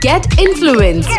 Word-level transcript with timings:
Get 0.00 0.38
influenced. 0.40 1.10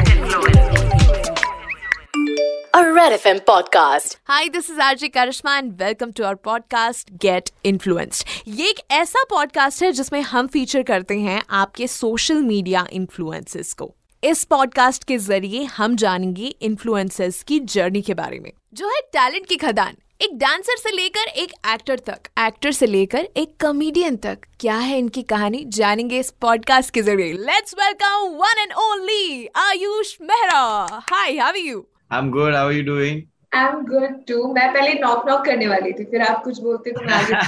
A 2.74 2.92
Red 2.92 3.20
FM 3.20 3.40
podcast. 3.40 4.18
Hi, 4.24 4.50
this 4.50 4.70
is 4.70 4.78
RJ 4.78 5.12
Karishma 5.12 5.60
and 5.60 5.80
welcome 5.80 6.14
to 6.14 6.26
our 6.26 6.36
podcast 6.36 7.18
Get 7.18 7.52
Influenced. 7.64 8.26
ये 8.48 8.70
एक 8.70 8.80
ऐसा 8.92 9.24
podcast 9.24 9.84
है 9.84 9.92
जिसमें 9.92 10.22
हम 10.22 10.48
feature 10.48 10.84
करते 10.84 11.20
हैं 11.20 11.44
आपके 11.50 11.88
सोशल 11.88 12.42
मीडिया 12.42 12.88
इन्फ्लुएंसेस 12.92 13.74
को 13.74 13.96
इस 14.24 14.44
पॉडकास्ट 14.44 15.04
के 15.04 15.18
ज़रिए 15.18 15.64
हम 15.64 15.96
जानेंगे 15.96 16.56
इन्फ्लुएंसर्स 16.62 17.44
की 17.44 17.60
जर्नी 17.60 18.02
के 18.02 18.14
बारे 18.14 18.40
में 18.40 18.52
जो 18.74 18.90
है 18.90 19.02
टैलेंट 19.02 19.48
की 19.48 19.56
खदान 19.56 19.96
एक 20.22 20.38
डांसर 20.38 20.78
से 20.78 20.92
लेकर 20.92 21.20
एक 21.20 21.52
एक्टर 21.74 22.00
तक 22.00 22.20
एक्टर 22.40 22.72
से 22.72 22.86
लेकर 22.86 23.28
एक 23.38 23.62
कॉमेडियन 23.62 24.16
तक 24.16 24.38
क्या 24.60 24.76
है 24.76 25.00
इनकी 25.00 25.22
कहानी 25.22 25.66
जानेंगे 25.66 26.20
इस 26.20 26.32
पॉडकास्ट 26.32 26.94
के 26.94 27.02
ज़रिए। 27.02 27.34
Let's 27.34 27.74
welcome 27.74 28.28
one 28.28 28.60
and 28.60 28.74
only 28.74 29.48
Ayush 29.56 30.18
Mehra. 30.22 30.88
Hi 30.92 31.38
how 31.38 31.48
are 31.48 31.58
you 31.58 31.88
I'm 32.14 32.24
good. 32.24 32.52
How 32.54 32.68
are 32.68 32.78
you 32.78 32.86
doing? 32.90 33.18
I 33.54 33.66
am 33.66 33.82
good 33.86 34.26
too 34.28 34.54
मैं 34.54 34.74
पहले 34.74 34.94
नॉक 34.94 35.30
नॉक 35.30 35.46
करने 35.46 35.68
वाली 35.68 35.92
थी 35.92 36.04
फिर 36.04 36.22
आप 36.22 36.44
कुछ 36.44 36.60
बोलते 36.60 36.92
तो 36.92 37.06
मैं 37.06 37.42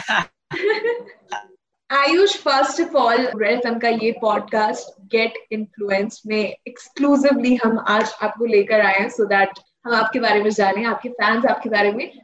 Ayush 1.99 2.38
first 2.38 2.81
of 2.81 2.97
all 2.97 3.31
red 3.35 3.81
का 3.81 3.89
ये 3.89 4.11
पॉडकास्ट 4.11 5.02
गेट 5.02 5.33
इन्फ्लुएंस 5.52 6.21
में 6.27 6.55
एक्सक्लूसिवली 6.67 7.55
हम 7.55 7.85
आज 7.88 8.13
आपको 8.21 8.45
लेकर 8.45 8.81
आए 8.81 8.99
हैं 8.99 9.09
सो 9.09 9.25
दैट 9.25 9.49
हम 9.85 9.94
आपके 9.94 10.19
बारे 10.19 10.44
में 10.44 10.49
जाने 10.49 10.85
आपके 10.85 11.09
फैंस 11.09 11.45
आपके 11.45 11.69
बारे 11.69 11.91
में। 11.91 12.22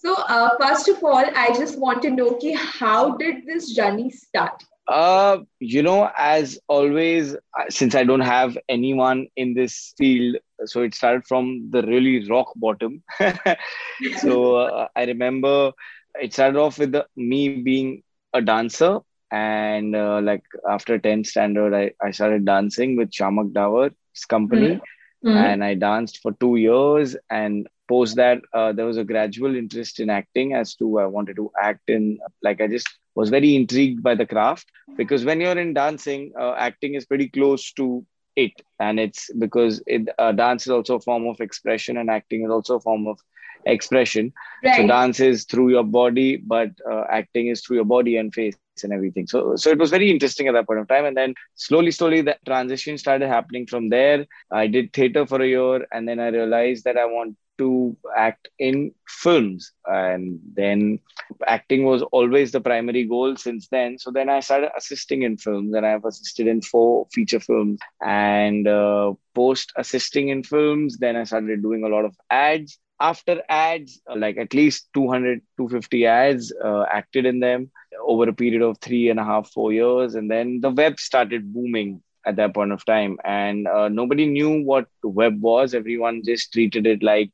So 0.00 0.14
uh, 0.14 0.50
first 0.60 0.88
of 0.88 1.02
all, 1.02 1.24
I 1.36 1.48
just 1.56 1.78
want 1.78 2.02
to 2.02 2.10
know 2.10 2.34
ki 2.34 2.52
how 2.54 3.16
did 3.16 3.46
this 3.46 3.74
journey 3.74 4.10
start? 4.10 4.62
Uh, 4.86 5.38
you 5.60 5.82
know, 5.82 6.10
as 6.16 6.58
always, 6.66 7.36
since 7.68 7.94
I 7.94 8.04
don't 8.04 8.20
have 8.20 8.56
anyone 8.68 9.26
in 9.36 9.52
this 9.54 9.92
field, 9.98 10.36
so 10.64 10.82
it 10.82 10.94
started 10.94 11.26
from 11.26 11.68
the 11.70 11.82
really 11.82 12.26
rock 12.28 12.52
bottom. 12.56 13.02
so 14.22 14.54
uh, 14.56 14.88
I 14.96 15.04
remember 15.04 15.72
it 16.20 16.32
started 16.32 16.58
off 16.58 16.78
with 16.78 16.92
the, 16.92 17.06
me 17.16 17.60
being 17.60 18.02
a 18.32 18.40
dancer. 18.40 19.00
And 19.30 19.94
uh, 19.94 20.20
like 20.22 20.44
after 20.68 20.98
10th 20.98 21.26
standard, 21.26 21.74
I, 21.74 21.92
I 22.02 22.12
started 22.12 22.46
dancing 22.46 22.96
with 22.96 23.10
Shamak 23.10 23.52
davar's 23.52 24.24
company. 24.26 24.80
Mm-hmm. 25.24 25.36
And 25.36 25.64
I 25.64 25.74
danced 25.74 26.22
for 26.22 26.32
two 26.32 26.56
years 26.56 27.16
and 27.28 27.68
post 27.88 28.16
that, 28.16 28.40
uh, 28.52 28.72
there 28.72 28.86
was 28.86 28.96
a 28.98 29.04
gradual 29.04 29.56
interest 29.56 30.00
in 30.00 30.10
acting 30.10 30.54
as 30.54 30.74
to 30.76 30.98
I 31.00 31.06
wanted 31.06 31.36
to 31.36 31.50
act 31.60 31.88
in. 31.88 32.18
Like 32.42 32.60
I 32.60 32.68
just 32.68 32.88
was 33.14 33.30
very 33.30 33.56
intrigued 33.56 34.02
by 34.02 34.14
the 34.14 34.26
craft 34.26 34.66
because 34.96 35.24
when 35.24 35.40
you're 35.40 35.58
in 35.58 35.74
dancing, 35.74 36.32
uh, 36.38 36.54
acting 36.58 36.94
is 36.94 37.06
pretty 37.06 37.28
close 37.28 37.72
to 37.72 38.04
it, 38.36 38.52
and 38.78 39.00
it's 39.00 39.30
because 39.38 39.82
it, 39.86 40.08
uh, 40.18 40.32
dance 40.32 40.66
is 40.66 40.70
also 40.70 40.96
a 40.96 41.00
form 41.00 41.26
of 41.26 41.40
expression, 41.40 41.96
and 41.96 42.10
acting 42.10 42.44
is 42.44 42.50
also 42.50 42.76
a 42.76 42.80
form 42.80 43.06
of 43.06 43.18
expression. 43.66 44.32
So 44.72 44.82
dance 44.84 45.20
is 45.20 45.44
through 45.44 45.70
your 45.70 45.84
body, 45.84 46.36
but 46.36 46.70
uh, 46.90 47.04
acting 47.10 47.48
is 47.48 47.62
through 47.62 47.76
your 47.76 47.84
body 47.84 48.16
and 48.16 48.32
face 48.32 48.56
and 48.60 48.72
everything. 48.72 49.04
So 49.04 49.34
so 49.34 49.46
it 49.48 49.56
was 49.58 49.68
very 49.70 49.88
interesting 49.90 50.26
at 50.26 50.34
that 50.34 50.44
point 50.44 50.60
of 50.62 50.68
time. 50.70 50.86
And 50.86 50.96
then 50.96 51.14
slowly, 51.42 51.80
slowly, 51.90 52.20
that 52.22 52.38
transition 52.44 52.96
started 52.96 53.26
happening 53.28 53.66
from 53.66 53.88
there. 53.88 54.26
I 54.50 54.66
did 54.68 54.92
theater 54.92 55.26
for 55.26 55.40
a 55.42 55.46
year, 55.46 55.86
and 55.92 56.06
then 56.08 56.20
I 56.20 56.28
realized 56.28 56.84
that 56.84 56.96
I 56.96 57.06
want 57.06 57.36
to 57.58 57.96
act 58.16 58.48
in 58.58 58.92
films. 59.08 59.72
And 59.84 60.40
then 60.54 61.00
acting 61.46 61.84
was 61.84 62.02
always 62.02 62.52
the 62.52 62.60
primary 62.60 63.04
goal 63.04 63.36
since 63.36 63.68
then. 63.68 63.98
So 63.98 64.10
then 64.10 64.28
I 64.28 64.40
started 64.40 64.70
assisting 64.76 65.22
in 65.22 65.36
films, 65.36 65.74
and 65.74 65.84
I've 65.84 66.04
assisted 66.04 66.46
in 66.46 66.62
four 66.62 67.06
feature 67.12 67.40
films. 67.40 67.80
And 68.00 68.66
uh, 68.66 69.12
post 69.34 69.72
assisting 69.76 70.28
in 70.28 70.42
films, 70.42 70.98
then 70.98 71.16
I 71.16 71.24
started 71.24 71.62
doing 71.62 71.84
a 71.84 71.88
lot 71.88 72.04
of 72.04 72.16
ads 72.30 72.78
after 73.00 73.42
ads 73.48 74.00
uh, 74.10 74.16
like 74.16 74.36
at 74.38 74.52
least 74.54 74.88
200 74.94 75.40
250 75.56 76.06
ads 76.06 76.52
uh, 76.64 76.84
acted 76.90 77.26
in 77.26 77.40
them 77.40 77.70
over 78.04 78.28
a 78.28 78.32
period 78.32 78.62
of 78.62 78.78
three 78.78 79.08
and 79.08 79.20
a 79.20 79.24
half 79.24 79.50
four 79.50 79.72
years 79.72 80.14
and 80.14 80.30
then 80.30 80.60
the 80.60 80.70
web 80.70 80.98
started 80.98 81.52
booming 81.52 82.02
at 82.28 82.36
that 82.36 82.54
point 82.54 82.72
of 82.72 82.84
time. 82.86 83.18
And 83.24 83.68
uh, 83.68 83.88
nobody 83.88 84.26
knew 84.26 84.62
what 84.64 84.86
web 85.02 85.40
was. 85.42 85.74
Everyone 85.74 86.22
just 86.24 86.52
treated 86.52 86.86
it 86.86 87.02
like 87.02 87.32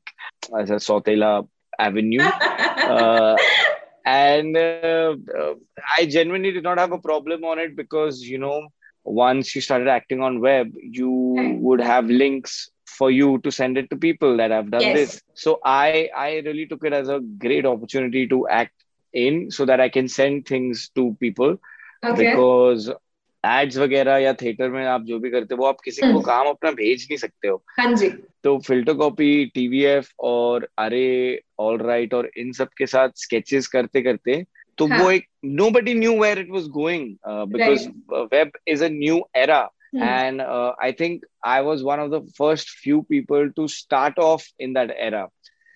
as 0.59 0.71
a 0.71 0.75
sotela 0.75 1.47
avenue. 1.79 2.23
Uh, 2.85 3.35
and 4.05 4.55
uh, 4.57 5.01
uh, 5.39 5.53
i 5.97 6.05
genuinely 6.05 6.51
did 6.51 6.63
not 6.63 6.77
have 6.79 6.91
a 6.91 6.99
problem 6.99 7.43
on 7.43 7.59
it 7.59 7.75
because 7.75 8.21
you 8.21 8.37
know 8.37 8.67
once 9.03 9.55
you 9.55 9.61
started 9.61 9.87
acting 9.87 10.21
on 10.21 10.39
web 10.39 10.71
you 10.81 11.09
would 11.61 11.81
have 11.81 12.05
links 12.07 12.69
for 12.85 13.11
you 13.11 13.39
to 13.39 13.51
send 13.51 13.77
it 13.77 13.89
to 13.89 13.97
people 13.97 14.37
that 14.37 14.51
have 14.51 14.71
done 14.71 14.81
Yes. 14.81 14.95
this. 14.95 15.21
So 15.33 15.59
i 15.65 16.09
i 16.15 16.41
really 16.45 16.65
took 16.67 16.83
it 16.85 16.93
as 16.93 17.09
a 17.09 17.19
great 17.45 17.65
opportunity 17.65 18.27
to 18.27 18.47
act 18.47 18.83
in 19.13 19.49
so 19.51 19.65
that 19.65 19.79
i 19.79 19.89
can 19.89 20.07
send 20.07 20.45
things 20.45 20.89
to 20.95 21.15
people 21.19 21.57
okay. 22.03 22.33
because 22.33 22.91
ads 23.45 23.77
वगैरह 23.77 24.17
या 24.17 24.33
theatre 24.41 24.69
में 24.69 24.85
आप 24.85 25.03
जो 25.05 25.19
भी 25.19 25.29
करते 25.29 25.55
हो 25.55 25.61
वो 25.61 25.67
आप 25.67 25.81
किसी 25.85 26.01
को 26.01 26.07
हम्म। 26.07 26.21
काम 26.21 26.47
अपना 26.47 26.71
भेज 26.71 27.07
नहीं 27.09 27.17
सकते 27.17 27.47
हो 27.47 27.63
हाँ 27.79 27.93
जी 27.93 28.09
तो 28.43 28.57
फ़िल्टर 28.67 28.93
कॉपी 28.93 29.45
टीवीएफ 29.55 30.09
और 30.31 30.67
अरे 30.79 31.07
ऑल 31.59 31.77
राइट 31.81 32.13
और 32.13 32.29
इन 32.37 32.51
सब 32.53 32.69
के 32.77 32.85
साथ 32.85 33.09
स्केचेस 33.17 33.67
करते 33.67 34.01
करते 34.01 34.43
तो 34.77 34.87
हाँ. 34.87 34.99
वो 34.99 35.11
एक 35.11 35.25
nobody 35.71 35.93
knew 35.93 36.19
where 36.21 36.39
it 36.39 36.49
was 36.51 36.67
going 36.71 37.15
because 37.53 37.87
web 38.33 38.51
is 38.67 38.83
a 38.83 38.89
new 38.91 39.23
era 39.37 39.67
Hmm. 39.93 40.01
and 40.03 40.41
uh, 40.41 40.73
i 40.77 40.91
think 40.91 41.21
i 41.43 41.61
was 41.61 41.83
one 41.83 41.99
of 41.99 42.09
the 42.11 42.19
first 42.37 42.69
few 42.69 43.03
people 43.03 43.49
to 43.51 43.67
start 43.67 44.17
off 44.19 44.45
in 44.59 44.73
that 44.73 44.91
era 44.99 45.21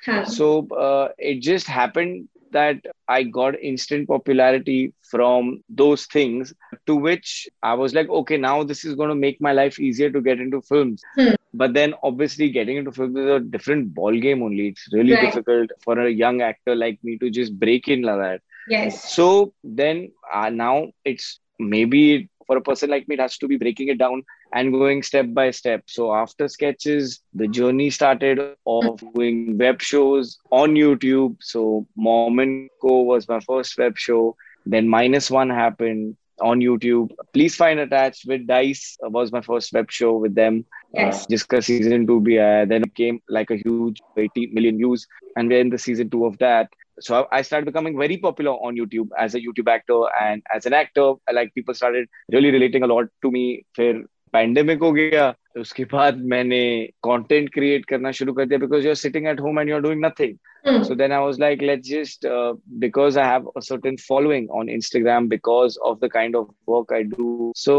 हाँ 0.04 0.26
so 0.28 0.68
uh, 0.78 1.08
it 1.20 1.42
just 1.42 1.68
happened 1.68 2.28
that 2.52 2.78
i 3.08 3.24
got 3.24 3.60
instant 3.62 4.08
popularity 4.08 4.94
from 5.10 5.62
those 5.70 6.06
things 6.06 6.54
to 6.86 6.96
which 6.96 7.48
i 7.64 7.74
was 7.74 7.94
like 7.94 8.10
okay 8.10 8.38
now 8.38 8.64
this 8.64 8.84
is 8.86 8.96
going 8.96 9.10
to 9.10 9.16
make 9.16 9.40
my 9.42 9.52
life 9.52 9.80
easier 9.80 10.10
to 10.10 10.22
get 10.22 10.40
into 10.40 10.62
films 10.62 11.02
Hmm. 11.16 11.34
but 11.54 11.74
then 11.74 11.94
obviously 12.04 12.50
getting 12.50 12.78
into 12.78 12.92
films 12.92 13.18
is 13.18 13.26
a 13.30 13.40
different 13.40 13.94
ball 13.94 14.18
game 14.20 14.42
only 14.44 14.68
it's 14.70 14.88
really 14.94 15.16
Right. 15.16 15.26
difficult 15.26 15.70
for 15.84 16.00
a 16.00 16.10
young 16.10 16.42
actor 16.42 16.76
like 16.76 17.00
me 17.04 17.18
to 17.20 17.30
just 17.30 17.58
break 17.60 17.88
in 17.88 18.02
like 18.04 18.18
that 18.20 18.42
yes 18.68 19.16
so 19.16 19.54
then 19.64 20.10
uh, 20.34 20.50
now 20.50 20.88
it's 21.06 21.40
maybe 21.60 22.30
for 22.50 22.58
a 22.58 22.62
person 22.62 22.90
like 22.90 23.08
me, 23.08 23.14
it 23.14 23.22
has 23.22 23.38
to 23.38 23.48
be 23.48 23.58
breaking 23.58 23.90
it 23.90 24.00
down 24.00 24.24
and 24.54 24.72
going 24.72 25.04
step 25.04 25.28
by 25.36 25.52
step. 25.52 25.84
So 25.86 26.16
after 26.16 26.48
sketches, 26.48 27.22
the 27.32 27.48
journey 27.48 27.92
started 27.92 28.40
of 28.66 29.04
doing 29.14 29.56
web 29.56 29.84
shows 29.84 30.40
on 30.52 30.74
YouTube. 30.74 31.36
So 31.42 31.86
Mom 31.96 32.40
and 32.40 32.68
Co 32.82 33.02
was 33.02 33.28
my 33.28 33.40
first 33.42 33.78
web 33.78 34.00
show. 34.00 34.36
Then 34.66 34.88
minus 34.88 35.30
one 35.30 35.52
happened 35.52 36.18
on 36.42 36.60
YouTube. 36.60 37.12
Please 37.34 37.56
find 37.56 37.80
attached 37.80 38.26
with 38.26 38.48
Dice 38.48 38.98
was 39.04 39.32
my 39.32 39.42
first 39.42 39.72
web 39.72 39.92
show 39.92 40.18
with 40.18 40.34
them. 40.34 40.66
Uh, 40.98 41.02
yes. 41.02 41.22
Uh, 41.22 41.26
because 41.30 41.66
season 41.68 42.08
two 42.08 42.20
be 42.20 42.40
uh, 42.40 42.66
then 42.66 42.84
came 42.96 43.22
like 43.30 43.52
a 43.52 43.58
huge 43.58 44.02
80 44.18 44.48
million 44.54 44.78
views, 44.78 45.06
and 45.36 45.50
we're 45.50 45.62
in 45.62 45.70
the 45.70 45.78
season 45.78 46.10
two 46.10 46.26
of 46.26 46.40
that 46.40 46.68
So 47.01 47.17
I 47.17 47.39
I 47.39 47.43
started 47.43 47.67
becoming 47.71 47.99
very 47.99 48.17
popular 48.27 48.53
on 48.69 48.77
YouTube 48.81 49.15
as 49.27 49.35
a 49.35 49.41
YouTube 49.47 49.71
actor 49.77 50.01
and 50.23 50.43
as 50.57 50.67
an 50.71 50.79
actor. 50.81 51.07
Like 51.39 51.55
people 51.55 51.75
started 51.83 52.09
really 52.37 52.51
relating 52.59 52.89
a 52.89 52.93
lot 52.95 53.15
to 53.27 53.31
me. 53.39 53.47
फिर 53.77 54.05
pandemic 54.33 54.81
हो 54.83 54.91
गया 54.93 55.35
उसके 55.61 55.85
बाद 55.93 56.17
मैंने 56.31 56.61
content 57.07 57.53
create 57.55 57.85
करना 57.91 58.11
शुरू 58.19 58.33
कर 58.39 58.47
दिया 58.47 58.59
because 58.59 58.85
you 58.85 58.91
are 58.91 58.95
sitting 59.03 59.27
at 59.29 59.41
home 59.41 59.61
and 59.61 59.69
you 59.69 59.75
are 59.75 59.83
doing 59.83 60.05
nothing 60.05 60.37
Hmm. 60.67 60.83
so 60.89 60.95
then 60.99 61.13
i 61.15 61.17
was 61.23 61.39
like 61.41 61.63
let's 61.69 61.89
just 61.95 62.25
uh, 62.35 62.55
because 62.85 63.17
i 63.23 63.25
have 63.31 63.49
a 63.61 63.63
certain 63.65 63.99
following 64.03 64.47
on 64.61 64.71
instagram 64.75 65.27
because 65.33 65.75
of 65.89 65.99
the 66.05 66.09
kind 66.15 66.39
of 66.39 66.47
work 66.75 66.95
i 66.99 67.01
do 67.11 67.27
so 67.63 67.75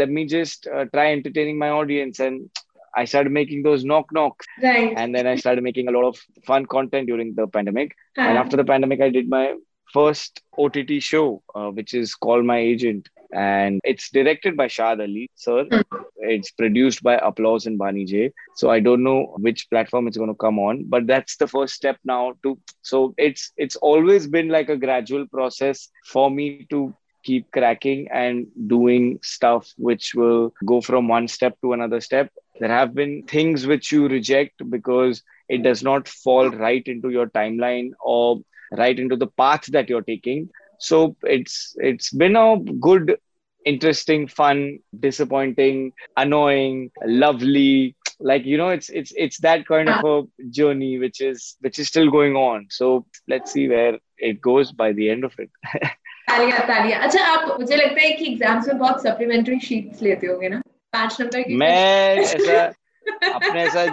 let 0.00 0.10
me 0.16 0.24
just 0.32 0.66
uh, 0.78 0.84
try 0.96 1.04
entertaining 1.12 1.60
my 1.60 1.68
audience 1.76 2.18
and 2.26 2.64
i 2.95 3.05
started 3.05 3.31
making 3.31 3.63
those 3.63 3.83
knock 3.83 4.11
knocks. 4.11 4.45
Right. 4.61 4.93
And 4.95 5.13
then 5.13 5.27
i 5.27 5.35
started 5.35 5.63
making 5.63 5.87
a 5.87 5.91
lot 5.91 6.05
of 6.05 6.17
fun 6.45 6.65
content 6.65 7.07
during 7.07 7.35
the 7.35 7.47
pandemic. 7.47 7.95
And 8.17 8.37
after 8.37 8.57
the 8.57 8.65
pandemic 8.65 9.01
i 9.01 9.09
did 9.09 9.29
my 9.29 9.55
first 9.93 10.41
ott 10.57 10.77
show 10.99 11.41
uh, 11.55 11.69
which 11.69 11.93
is 11.93 12.15
called 12.15 12.45
my 12.45 12.57
agent. 12.57 13.09
And 13.31 13.79
it's 13.83 14.09
directed 14.09 14.57
by 14.57 14.67
shad 14.67 14.99
ali 15.01 15.29
sir. 15.35 15.67
It's 16.17 16.51
produced 16.51 17.03
by 17.03 17.15
applause 17.17 17.65
and 17.67 17.77
bani 17.77 18.05
j. 18.05 18.31
So 18.55 18.69
i 18.69 18.79
don't 18.79 19.03
know 19.03 19.35
which 19.47 19.69
platform 19.69 20.07
it's 20.07 20.17
going 20.17 20.33
to 20.35 20.43
come 20.45 20.59
on 20.59 20.85
but 20.95 21.07
that's 21.07 21.37
the 21.37 21.47
first 21.47 21.75
step 21.75 21.97
now 22.03 22.33
to 22.43 22.57
so 22.81 23.13
it's 23.17 23.51
it's 23.57 23.75
always 23.77 24.27
been 24.27 24.49
like 24.49 24.69
a 24.69 24.77
gradual 24.77 25.27
process 25.27 25.89
for 26.05 26.29
me 26.31 26.65
to 26.69 26.93
keep 27.23 27.51
cracking 27.51 28.07
and 28.11 28.47
doing 28.67 29.19
stuff 29.21 29.71
which 29.77 30.15
will 30.15 30.53
go 30.65 30.81
from 30.81 31.07
one 31.07 31.27
step 31.27 31.57
to 31.61 31.73
another 31.73 32.01
step 32.01 32.31
there 32.60 32.68
have 32.68 32.94
been 32.94 33.22
things 33.24 33.66
which 33.66 33.90
you 33.92 34.08
reject 34.08 34.68
because 34.70 35.22
it 35.48 35.62
does 35.62 35.82
not 35.82 36.08
fall 36.08 36.50
right 36.50 36.86
into 36.86 37.10
your 37.10 37.26
timeline 37.28 37.90
or 38.00 38.40
right 38.72 38.98
into 38.98 39.16
the 39.16 39.26
path 39.26 39.66
that 39.66 39.88
you're 39.88 40.02
taking 40.02 40.48
so 40.78 41.16
it's 41.22 41.74
it's 41.78 42.10
been 42.12 42.36
a 42.36 42.56
good 42.88 43.16
interesting 43.64 44.26
fun 44.28 44.78
disappointing 45.00 45.92
annoying 46.16 46.90
lovely 47.06 47.96
like 48.20 48.44
you 48.44 48.56
know 48.56 48.68
it's 48.68 48.88
it's 48.90 49.12
it's 49.16 49.38
that 49.40 49.66
kind 49.66 49.88
of 49.88 50.04
a 50.04 50.48
journey 50.50 50.98
which 50.98 51.20
is 51.20 51.56
which 51.60 51.78
is 51.78 51.88
still 51.88 52.10
going 52.10 52.36
on 52.36 52.66
so 52.70 53.06
let's 53.28 53.52
see 53.52 53.68
where 53.68 53.98
it 54.18 54.40
goes 54.40 54.72
by 54.72 54.92
the 54.92 55.08
end 55.10 55.24
of 55.24 55.32
it 55.38 55.50
तालियां 56.30 56.60
तालियां 56.68 57.00
अच्छा 57.06 57.24
आप 57.32 57.60
मुझे 57.60 57.76
लगता 57.76 58.00
है 58.00 58.10
कि 58.18 58.26
exams 58.32 58.68
में 58.68 58.78
बहुत 58.78 59.02
सप्लीमेंट्री 59.02 59.58
शीट्स 59.64 60.02
लेते 60.02 60.26
होंगे 60.26 60.48
ना 60.48 60.60
पाँच 60.93 61.17
नंबर 61.21 61.41
की 61.41 61.55
मैं 61.55 62.15
ऐसा 62.17 62.63
अपने 63.33 63.61
ऐसा 63.61 63.85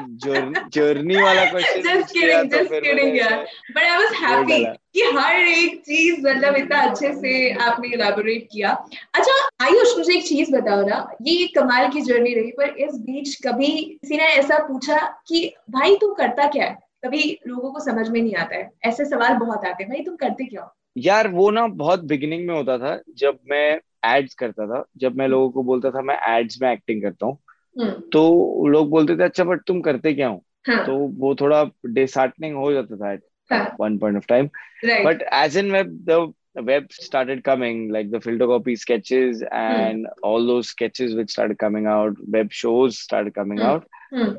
जर्नी 0.75 1.17
वाला 1.17 1.45
question 1.45 1.83
just 1.83 2.13
kidding 2.13 2.51
just 2.51 2.73
kidding 2.75 3.17
यार 3.19 3.47
बट 3.71 3.83
आई 3.83 3.97
वाज 3.97 4.15
हैप्पी 4.15 4.65
कि 4.95 5.03
हर 5.19 5.37
एक 5.41 5.81
चीज़ 5.81 6.21
मतलब 6.27 6.57
इतना 6.57 6.81
अच्छे 6.81 7.13
से 7.13 7.51
आपने 7.65 7.89
इलैबोरेट 7.89 8.49
किया। 8.53 8.71
अच्छा 9.15 9.35
आयुष 9.65 9.97
मुझे 9.99 10.13
एक 10.15 10.25
चीज़ 10.25 10.53
बताओ 10.53 10.87
ना 10.87 10.99
ये 11.23 11.35
एक 11.45 11.55
कमाल 11.59 11.89
की 11.89 12.01
जर्नी 12.01 12.35
रही 12.35 12.51
पर 12.51 12.75
इस 12.79 12.95
बीच 13.01 13.35
कभी 13.47 13.69
किसी 14.01 14.17
ने 14.17 14.25
ऐसा 14.25 14.59
पूछा 14.59 14.99
कि 15.29 15.55
भाई 15.71 15.97
तू 15.97 16.13
करता 16.15 16.47
क्या 16.47 16.65
है? 16.65 16.77
कभी 17.05 17.39
लोगों 17.47 17.71
को 17.71 17.81
समझ 17.81 18.09
में 18.09 18.21
नहीं 18.23 18.35
आता 18.35 18.57
है। 18.57 18.71
ऐसे 18.85 19.05
सवाल 19.05 19.35
बहुत 19.35 19.65
आते 19.65 19.83
हैं। 19.83 19.91
भाई 19.93 20.05
तुम 20.05 20.17
करते 20.17 20.45
क्या 20.45 20.63
हो? 20.63 20.73
यार 20.97 21.29
वो 21.29 21.51
ना 21.51 21.67
बहुत 21.81 22.05
बिगिनिंग 22.05 22.47
में 22.47 22.55
होता 22.55 22.79
था 22.79 23.01
जब 23.17 23.39
मैं 23.51 23.81
एड्स 24.05 24.35
करता 24.35 24.67
था। 24.67 24.85
जब 24.97 25.17
मैं 25.17 25.25
हम्म। 25.25 25.33
लोगों 25.33 25.51
को 25.51 25.63
बोलता 25.63 25.91
था 25.91 26.03
मैं 26.03 26.19
एड्स 26.29 26.63
में 26.63 26.73
एक्टिंग 26.73 27.03
करता 27.03 27.27
हूँ 27.27 27.39
हम्म। 27.81 27.91
तो 28.13 28.67
लोग 28.69 28.91
बोलते 28.91 29.17
थे 29.17 29.23
अच्छा 29.23 29.45
बट 29.45 29.61
तुम 29.67 29.81
करते 29.81 30.15
क्या 30.15 30.29
हो? 30.29 30.43
हाँ। 30.69 30.87
तो 30.87 30.97
वो 30.97 31.35
थोड़ा 31.35 31.65
डिसहार्टनिंग 31.87 32.57
हो 32.57 32.73
जाता 32.73 32.97
था 32.97 33.77
one 33.81 33.99
point 33.99 34.17
of 34.17 34.27
time 34.29 34.47
but 34.85 35.23
as 35.33 35.57
in 35.57 35.73
web 35.73 35.87
the 36.11 36.33
web 36.59 36.87
started 36.91 37.43
coming 37.43 37.93
like 37.93 38.11
the 38.11 38.19
filter 38.19 38.47
copy 38.47 38.77
sketches 38.77 39.43
and 39.43 40.07
all 40.25 40.47
those 40.47 40.63
sketches 40.63 41.13
which 41.13 41.31
start 41.31 41.53
coming 41.59 41.87
out 41.87 42.19
web 42.29 42.49
shows 42.53 42.97
start 42.97 43.35
coming 43.35 43.61
out 43.61 43.85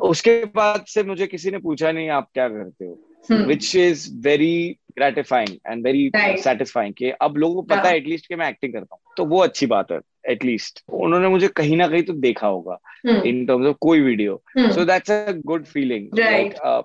उसके 0.01 0.43
बाद 0.45 0.85
से 0.87 1.03
मुझे 1.03 1.27
किसी 1.27 1.51
ने 1.51 1.57
पूछा 1.57 1.91
नहीं 1.91 2.09
आप 2.09 2.29
क्या 2.33 2.49
करते 2.49 2.85
हो? 2.85 2.99
Which 3.45 3.75
is 3.75 4.09
very 4.17 4.77
gratifying 4.97 5.55
and 5.67 5.83
very 5.83 6.09
satisfying 6.15 6.93
कि 6.93 7.09
अब 7.21 7.37
लोगों 7.37 7.55
को 7.55 7.61
पता 7.63 7.81
है 7.81 7.85
हाँ। 7.85 7.95
एटलीस्ट 7.95 8.27
कि 8.27 8.35
मैं 8.35 8.49
एक्टिंग 8.49 8.73
करता 8.73 8.95
हूँ। 8.95 9.13
तो 9.17 9.25
वो 9.25 9.39
अच्छी 9.39 9.65
बात 9.65 9.91
है 9.91 9.99
एटलीस्ट 10.29 10.83
उन्होंने 10.95 11.27
मुझे 11.27 11.47
कहीं 11.57 11.77
ना 11.77 11.87
कहीं 11.87 12.03
तो 12.03 12.13
देखा 12.21 12.47
होगा 12.47 12.77
इन 13.07 13.45
टर्म्स 13.45 13.67
ऑफ़ 13.67 13.75
कोई 13.81 14.01
video 14.01 14.41
so 14.59 14.85
that's 14.85 15.11
a 15.11 15.31
good 15.45 15.65
feeling 15.65 16.07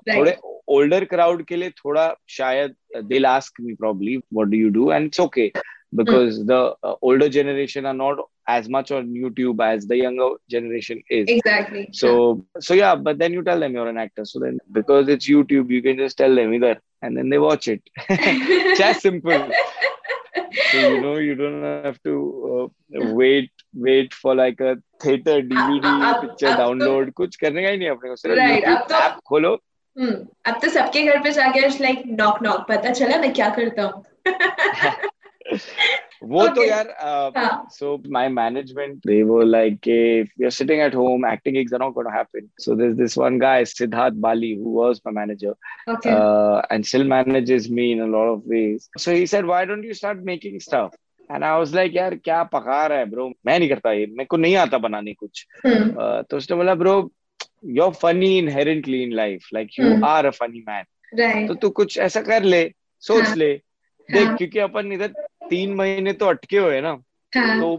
थोड़े 0.08 0.36
ओल्डर 0.70 1.04
क्राउड 1.04 1.44
के 1.44 1.56
लिए 1.56 1.70
थोड़ा 1.78 2.14
शायद 2.30 2.74
they 3.04 3.22
ask 3.26 3.60
me 3.60 3.74
probably 3.74 4.16
what 4.16 4.48
do 4.48 4.56
you 4.56 4.68
do 4.70 4.90
and 4.92 5.06
it's 5.06 5.20
okay 5.20 5.50
because 5.94 6.40
the 6.46 6.96
older 7.02 7.28
generation 7.30 7.86
are 7.86 7.94
not 7.94 8.20
as 8.50 8.68
much 8.70 8.92
on 8.92 9.16
YouTube 9.16 9.62
as 9.62 9.86
the 9.86 9.92
younger 9.94 10.36
generation 10.50 11.00
is 11.12 11.90
so 11.96 12.12
so 12.58 12.74
या 12.74 12.94
but 13.02 13.16
then 13.16 13.34
you 13.34 13.42
tell 13.42 13.60
them 13.60 13.76
you're 13.76 13.88
an 13.88 13.98
actor 13.98 14.24
so 14.24 14.40
then 14.40 14.58
because 14.72 15.10
it's 15.10 15.30
YouTube 15.30 15.72
you 15.72 15.82
can 15.82 15.98
just 15.98 16.18
tell 16.18 16.36
them 16.36 16.54
इधर 16.54 16.78
and 17.02 17.16
then 17.16 17.28
they 17.30 17.38
watch 17.38 17.68
it 17.68 17.82
Just 18.80 19.02
simple 19.02 19.46
so 20.70 20.78
you 20.78 21.00
know 21.00 21.16
you 21.16 21.34
don't 21.34 21.62
have 21.86 21.98
to 22.02 22.14
uh, 22.52 22.66
wait 23.20 23.50
wait 23.86 24.14
for 24.14 24.34
like 24.34 24.60
a 24.60 24.76
theater 25.04 25.36
dvd 25.52 25.92
picture 26.22 26.54
download 26.62 27.06
तो- 27.10 27.14
कुछ 27.20 27.36
करने 27.44 27.62
का 27.62 27.68
ही 27.68 27.76
नहीं 27.76 27.88
है 27.88 27.94
अपने 27.94 28.08
को 28.10 28.16
सिर्फ़ 28.16 28.38
Right, 28.40 28.64
अब 28.64 28.86
तो- 28.88 29.00
app 29.00 29.20
खोलो 29.32 29.52
हम्म, 29.96 30.14
अब 30.46 30.60
तो 30.62 30.68
सबके 30.70 31.02
घर 31.06 31.18
पे 31.22 31.30
जाके 31.32 31.66
लाइक 31.82 32.02
नॉक 32.20 32.42
नॉक 32.42 32.66
पता 32.68 32.90
चला 32.92 33.18
मैं 33.20 33.32
क्या 33.34 33.48
करता 33.58 33.82
हूँ 33.82 34.04
वो 36.30 36.40
okay. 36.44 36.54
तो 36.54 36.64
यार 36.64 36.88
uh, 37.02 37.30
हाँ. 37.36 37.68
so 37.70 38.00
my 38.16 38.28
management 38.28 39.02
they 39.10 39.22
were 39.24 39.44
like 39.44 39.86
if 39.86 40.30
you're 40.36 40.50
sitting 40.56 40.80
at 40.80 40.94
home 40.94 41.24
acting 41.24 41.54
gigs 41.54 41.72
are 41.72 41.78
not 41.78 41.94
going 41.94 42.06
to 42.06 42.12
happen 42.16 42.48
so 42.58 42.74
there's 42.74 42.96
this 42.96 43.16
one 43.16 43.38
guy 43.38 43.62
Siddharth 43.62 44.20
Bali 44.20 44.54
who 44.54 44.70
was 44.80 45.00
my 45.04 45.10
manager 45.10 45.54
Okay. 45.88 46.10
uh, 46.10 46.62
and 46.70 46.86
still 46.86 47.04
manages 47.04 47.68
me 47.70 47.92
in 47.92 48.00
a 48.00 48.06
lot 48.06 48.28
of 48.34 48.44
ways 48.46 48.88
so 48.98 49.14
he 49.14 49.26
said 49.26 49.46
why 49.46 49.64
don't 49.64 49.82
you 49.82 49.94
start 49.94 50.22
making 50.22 50.60
stuff 50.60 50.94
and 51.30 51.44
I 51.44 51.56
was 51.58 51.74
like 51.74 51.92
यार 51.94 52.14
क्या 52.28 52.42
पका 52.54 52.86
रहा 52.86 52.98
है 52.98 53.10
bro 53.10 53.30
मैं 53.46 53.58
नहीं 53.58 53.68
करता 53.68 53.92
ये 53.92 54.06
मेरे 54.06 54.24
को 54.30 54.36
नहीं 54.36 54.56
आता 54.66 54.78
बनाने 54.86 55.12
कुछ 55.14 55.46
हम्म, 55.66 55.90
uh, 56.02 56.22
तो 56.30 56.36
उसने 56.36 56.56
बोला 56.56 56.74
bro 56.84 56.94
you're 57.78 57.92
funny 58.04 58.38
inherently 58.38 59.02
in 59.08 59.12
life 59.24 59.44
like 59.58 59.76
you 59.78 59.90
Hmm. 59.90 60.04
are 60.04 60.26
a 60.26 60.32
funny 60.38 60.62
man 60.70 60.84
right. 61.20 61.48
तो 61.48 61.54
तू 61.62 61.70
कुछ 61.82 61.98
ऐसा 62.06 62.20
कर 62.30 62.42
ले 62.54 62.62
सोच 63.08 63.24
हाँ. 63.24 63.36
ले 63.36 63.52
देख 64.08 64.26
हाँ. 64.26 64.36
क्योंकि 64.36 64.58
अपन 64.58 64.92
इधर 64.92 65.12
तीन 65.52 65.74
महीने 65.74 66.12
तो 66.12 66.26
अटके 66.26 66.58
हुए 66.58 66.80
ना। 66.80 66.98
हाँ। 67.32 67.60
तो 67.60 67.76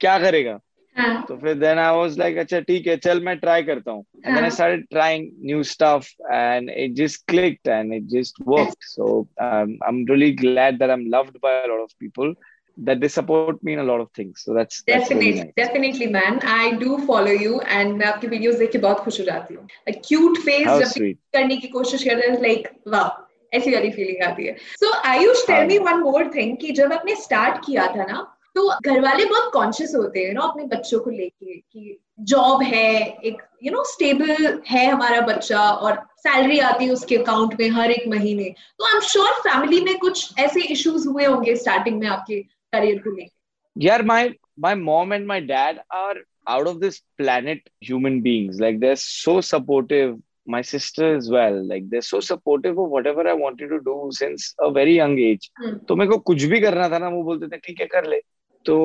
क्या 0.00 0.18
करेगा? 0.18 0.58
हाँ। 0.96 1.24
तो 1.28 1.36
फिर 1.36 1.54
देन 1.54 1.78
आई 1.78 1.96
वाज 1.96 2.18
लाइक 2.18 2.36
अच्छा 2.38 2.60
ठीक 2.68 2.86
है 2.86 2.96
चल 2.96 3.20
मैं 3.24 3.36
ट्राई 3.38 3.62
करता 3.62 3.92
हूँ. 3.92 4.04
And 4.26 4.38
I 4.38 4.50
started 4.50 4.86
trying 4.90 5.28
new 5.46 5.62
stuff 5.72 6.08
and 6.32 6.70
it 6.70 6.94
just 6.96 7.24
clicked 7.30 7.68
and 7.68 7.94
it 7.94 8.06
just 8.16 8.42
worked 8.48 8.84
so 8.90 9.26
I 9.42 9.62
am 9.88 10.04
really 10.10 10.30
glad 10.44 10.78
that 10.78 10.90
I 10.90 10.96
am 10.96 11.06
loved 11.14 11.36
by 11.42 11.60
a 11.62 11.66
lot 11.66 11.80
of 11.80 11.94
people 12.00 12.34
that 12.78 12.98
they 13.02 13.08
support 13.12 13.56
me 13.66 13.72
in 13.74 13.80
a 13.82 13.84
lot 13.86 14.02
of 14.02 14.08
things. 14.16 14.42
So 14.46 14.54
that's 14.56 14.76
definitely 14.88 15.30
that's 15.36 15.56
definitely 15.60 16.06
man 16.16 16.36
i 16.56 16.66
do 16.82 16.98
follow 17.06 17.32
you 17.38 17.54
मैं 17.94 18.06
आपकी 18.06 18.26
videos 18.26 18.54
देख 18.58 18.70
के 18.72 18.78
बहुत 18.84 19.00
खुश 19.06 19.18
हो 19.20 19.24
जाती 19.24 19.54
हूँ। 19.54 19.66
Like 19.88 19.98
cute 20.08 20.38
face 20.44 20.68
जब 20.82 21.16
करने 21.36 21.56
की 21.56 21.68
कोशिश 21.68 22.04
कर 22.04 22.16
रहे 22.16 22.28
हैं 22.28 22.38
like 22.44 22.68
wow 22.94 23.08
ऐसी 23.54 23.74
वाली 23.74 23.90
फीलिंग 23.90 24.22
आती 24.24 24.46
है. 24.46 24.56
So 24.82 24.90
Ayush, 25.10 25.44
tell 25.46 25.66
me 25.66 25.78
one 25.78 26.02
more 26.02 26.24
thing 26.34 26.56
कि 26.60 26.72
जब 26.72 26.92
आपने 26.92 27.14
स्टार्ट 27.22 27.64
किया 27.66 27.86
था 27.96 28.04
ना, 28.04 28.26
तो 28.54 28.68
घर 28.84 29.00
वाले 29.00 29.24
बहुत 29.24 29.50
कॉन्शियस 29.52 29.94
होते 29.94 30.24
हैं 30.24 30.32
ना 30.34 30.40
अपने 30.42 30.64
बच्चों 30.76 31.00
को 31.00 31.10
लेके 31.10 31.56
कि 31.56 31.98
जॉब 32.20 32.62
है 32.62 32.92
एक 33.24 33.42
यू 33.64 33.72
नो 33.72 33.84
स्टेबल 33.92 34.62
है 34.68 34.86
हमारा 34.86 35.20
बच्चा 35.26 35.70
और 35.70 36.02
सैलरी 36.18 36.58
आती 36.58 36.84
है 36.84 36.92
उसके 36.92 37.16
अकाउंट 37.16 37.60
में 37.60 37.68
हर 37.70 37.90
एक 37.90 38.08
महीने। 38.08 38.44
तो 38.78 38.84
आई 38.84 38.94
एम 38.94 39.00
श्योर 39.08 39.30
फैमिली 39.48 39.80
में 39.84 39.98
कुछ 39.98 40.38
ऐसे 40.38 40.62
इश्यूज़ 40.72 41.08
हुए 41.08 41.24
होंगे 41.24 41.56
स्टार्टिंग 41.56 42.00
में 42.00 42.06
आपके 42.06 42.40
करियर 42.72 42.98
को 42.98 43.16
लेके। 43.16 43.86
yeah 43.86 44.02
my 44.02 44.34
my 44.58 44.74
mom 44.74 45.12
and 45.12 45.26
my 45.26 45.40
dad 45.40 45.80
are 45.90 46.16
out 46.48 46.66
of 46.66 46.80
this 46.80 47.02
planet 47.18 47.58
human 47.80 48.22
beings. 48.22 48.58
Like 48.58 48.80
they're 48.80 48.96
so 48.96 49.40
supportive 49.40 50.16
my 50.54 50.60
sister 50.70 51.06
as 51.16 51.28
well 51.34 51.56
like 51.70 51.86
they're 51.92 52.08
so 52.08 52.20
supportive 52.28 52.78
of 52.84 52.90
whatever 52.96 53.26
i 53.32 53.36
wanted 53.44 53.70
to 53.74 53.78
do 53.88 53.94
since 54.18 54.48
a 54.66 54.70
very 54.80 54.96
young 54.98 55.14
age 55.28 55.50
Hmm. 55.60 55.78
तो 55.88 55.96
मेरे 55.96 56.10
को 56.10 56.18
कुछ 56.30 56.42
भी 56.52 56.60
करना 56.60 56.88
था 56.88 56.98
ना 56.98 57.08
वो 57.08 57.22
बोलते 57.22 57.48
थे 57.48 57.56
ठीक 57.66 57.80
है 57.80 57.86
कर 57.94 58.06
ले 58.10 58.20
तो 58.64 58.76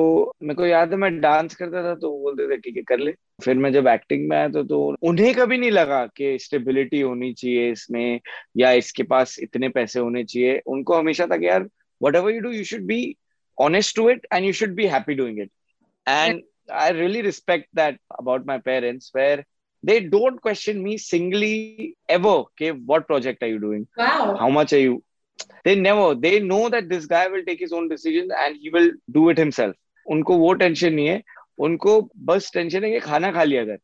मेरे 0.42 0.54
को 0.54 0.66
याद 0.66 0.90
है 0.90 0.96
मैं 0.98 1.10
डांस 1.20 1.54
करता 1.54 1.82
था 1.84 1.94
तो 2.02 2.10
वो 2.10 2.18
बोलते 2.22 2.48
थे 2.50 2.56
ठीक 2.66 2.76
है 2.76 2.82
कर 2.88 2.98
ले 2.98 3.12
फिर 3.44 3.56
मैं 3.64 3.72
जब 3.72 3.86
एक्टिंग 3.88 4.28
में 4.28 4.36
आया 4.36 4.48
तो, 4.48 4.62
तो 4.62 4.96
उन्हें 5.02 5.34
कभी 5.34 5.58
नहीं 5.58 5.70
लगा 5.70 6.04
कि 6.16 6.38
स्टेबिलिटी 6.38 7.00
होनी 7.00 7.32
चाहिए 7.32 7.70
इसमें 7.72 8.20
या 8.56 8.72
इसके 8.82 9.02
पास 9.12 9.38
इतने 9.42 9.68
पैसे 9.78 10.00
होने 10.00 10.24
चाहिए 10.24 10.60
उनको 10.66 10.94
हमेशा 10.94 11.26
था 11.26 11.36
कि 11.36 11.46
यार 11.46 11.68
whatever 12.16 12.34
you 12.34 12.40
do 12.40 12.52
you 12.52 12.64
should 12.72 12.86
be 12.94 13.02
honest 13.58 13.94
to 13.96 14.04
it 14.12 14.24
and 14.36 14.46
you 14.46 14.52
should 14.58 14.72
be 14.78 14.86
happy 14.92 15.14
doing 15.18 15.36
it 15.42 15.50
and 16.06 16.40
i 16.78 16.86
really 16.94 17.20
respect 17.26 17.68
that 17.80 17.98
about 18.22 18.48
my 18.48 18.56
parents 18.68 19.10
where 19.18 19.44
they 19.83 19.99
don't 20.15 20.41
question 20.41 20.81
me 20.83 20.97
singly 20.97 21.95
ever 22.09 22.29
okay 22.29 22.71
what 22.71 23.07
project 23.11 23.43
are 23.43 23.51
you 23.51 23.59
doing 23.59 23.85
wow 23.99 24.37
how 24.39 24.49
much 24.49 24.73
are 24.77 24.83
you 24.85 24.95
they 25.65 25.75
never 25.75 26.07
they 26.25 26.39
know 26.39 26.63
that 26.69 26.89
this 26.93 27.05
guy 27.13 27.27
will 27.33 27.45
take 27.49 27.61
his 27.65 27.75
own 27.79 27.87
decisions 27.93 28.31
and 28.45 28.57
he 28.63 28.71
will 28.77 28.89
do 29.19 29.29
it 29.33 29.37
himself 29.45 29.75
उनको 30.15 30.37
वो 30.37 30.53
tension 30.63 30.93
नहीं 30.93 31.07
है 31.07 31.21
उनको 31.67 31.93
बस 32.27 32.51
tension 32.53 32.83
है 32.83 32.91
कि 32.91 32.99
खाना 32.99 33.31
खा 33.31 33.43
लिया 33.43 33.61
अगर 33.61 33.77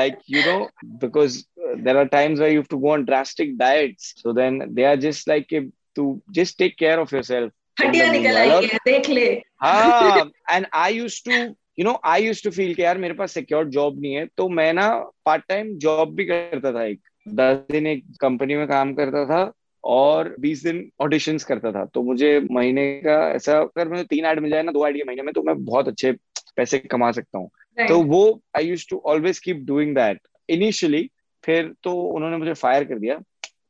like 0.00 0.18
you 0.34 0.42
know 0.44 0.68
because 0.98 1.34
uh, 1.64 1.74
there 1.86 1.98
are 2.02 2.08
times 2.08 2.40
where 2.40 2.50
you 2.50 2.60
have 2.62 2.68
to 2.68 2.78
go 2.84 2.92
on 2.92 3.04
drastic 3.10 3.56
diets 3.58 4.14
so 4.22 4.32
then 4.32 4.60
they 4.78 4.86
are 4.90 4.96
just 4.96 5.28
like 5.32 5.52
eh, 5.52 5.64
to 5.96 6.22
just 6.38 6.58
take 6.62 6.78
care 6.84 7.00
of 7.00 7.12
yourself 7.18 7.52
हड्डियां 7.80 8.10
निकल 8.12 8.36
आई 8.36 8.66
है 8.72 8.78
देख 8.86 9.08
ले 9.08 9.26
हाँ 9.62 10.30
and 10.50 10.66
I 10.74 10.94
use 10.94 11.22
to 11.28 11.36
you 11.79 11.85
know 11.85 11.99
I 12.05 12.25
use 12.25 12.43
to 12.43 12.49
feel 12.51 12.73
कि 12.75 12.83
यार 12.83 12.97
मेरे 12.97 13.13
पास 13.13 13.31
सिक्योर 13.31 13.65
जॉब 13.67 14.01
नहीं 14.01 14.13
है 14.13 14.25
तो 14.37 14.49
मैं 14.49 14.73
ना 14.73 14.89
पार्ट 15.25 15.43
टाइम 15.49 15.77
जॉब 15.77 16.15
भी 16.15 16.25
करता 16.25 16.73
था 16.73 16.83
एक। 16.83 16.99
दस 17.27 17.57
दिन 17.71 17.87
एक 17.87 18.03
कंपनी 18.21 18.55
में 18.55 18.67
काम 18.67 18.93
करता 18.93 19.25
था 19.25 19.51
और 19.83 20.35
बीस 20.39 20.63
दिन 20.63 20.91
ऑडिशंस 21.01 21.43
करता 21.43 21.71
था। 21.71 21.85
तो 21.85 22.03
मुझे 22.03 22.39
महीने 22.51 23.01
का 23.05 23.29
ऐसा 23.31 23.59
अगर 23.59 23.89
मुझे 23.89 24.03
तीन 24.03 24.25
ऐड 24.25 24.39
मिल 24.39 24.51
जाए 24.51 24.63
ना 24.63 24.71
दो 24.71 24.87
ऐड 24.87 25.03
महीने 25.07 25.21
में 25.21 25.33
तो 25.33 25.43
मैं 25.43 25.65
बहुत 25.65 25.87
अच्छे 25.87 26.11
पैसे 26.55 26.79
कमा 26.79 27.11
सकता 27.11 27.37
हूँ। 27.37 27.49
तो 27.89 28.01
वो 28.03 28.41
I 28.57 28.67
use 28.67 28.85
to 28.89 29.01
always 29.05 29.39
keep 29.39 29.57
doing 29.57 29.95
that 29.95 30.19
initially 30.49 31.09
फिर 31.43 31.73
तो 31.83 31.91
उन्होंने 31.93 32.37
मुझे 32.37 32.53
फायर 32.53 32.83
कर 32.83 32.99
दिया 32.99 33.19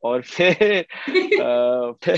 और 0.04 0.22
फिर 0.22 0.54
अ, 1.42 1.92
फिर 2.04 2.18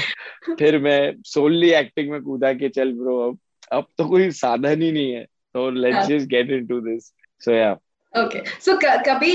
फिर 0.59 0.79
मैं 0.79 1.15
सोनली 1.25 1.71
एक्टिंग 1.71 2.11
में 2.11 2.21
कूदा 2.21 2.53
के 2.53 2.69
चल 2.69 2.93
ब्रो 2.93 3.29
अब 3.29 3.39
अब 3.71 3.87
तो 3.97 4.09
कोई 4.09 4.31
साधन 4.31 4.81
ही 4.81 4.91
नहीं 4.91 5.11
है। 5.11 5.25
तो 5.55 5.69
let's 5.71 5.95
yeah. 5.95 6.07
just 6.07 6.29
get 6.29 6.49
into 6.51 6.81
this. 6.81 7.13
So 7.41 7.53
yeah. 7.53 7.75
Okay 8.13 8.39
so 8.61 8.73
कभी 9.05 9.33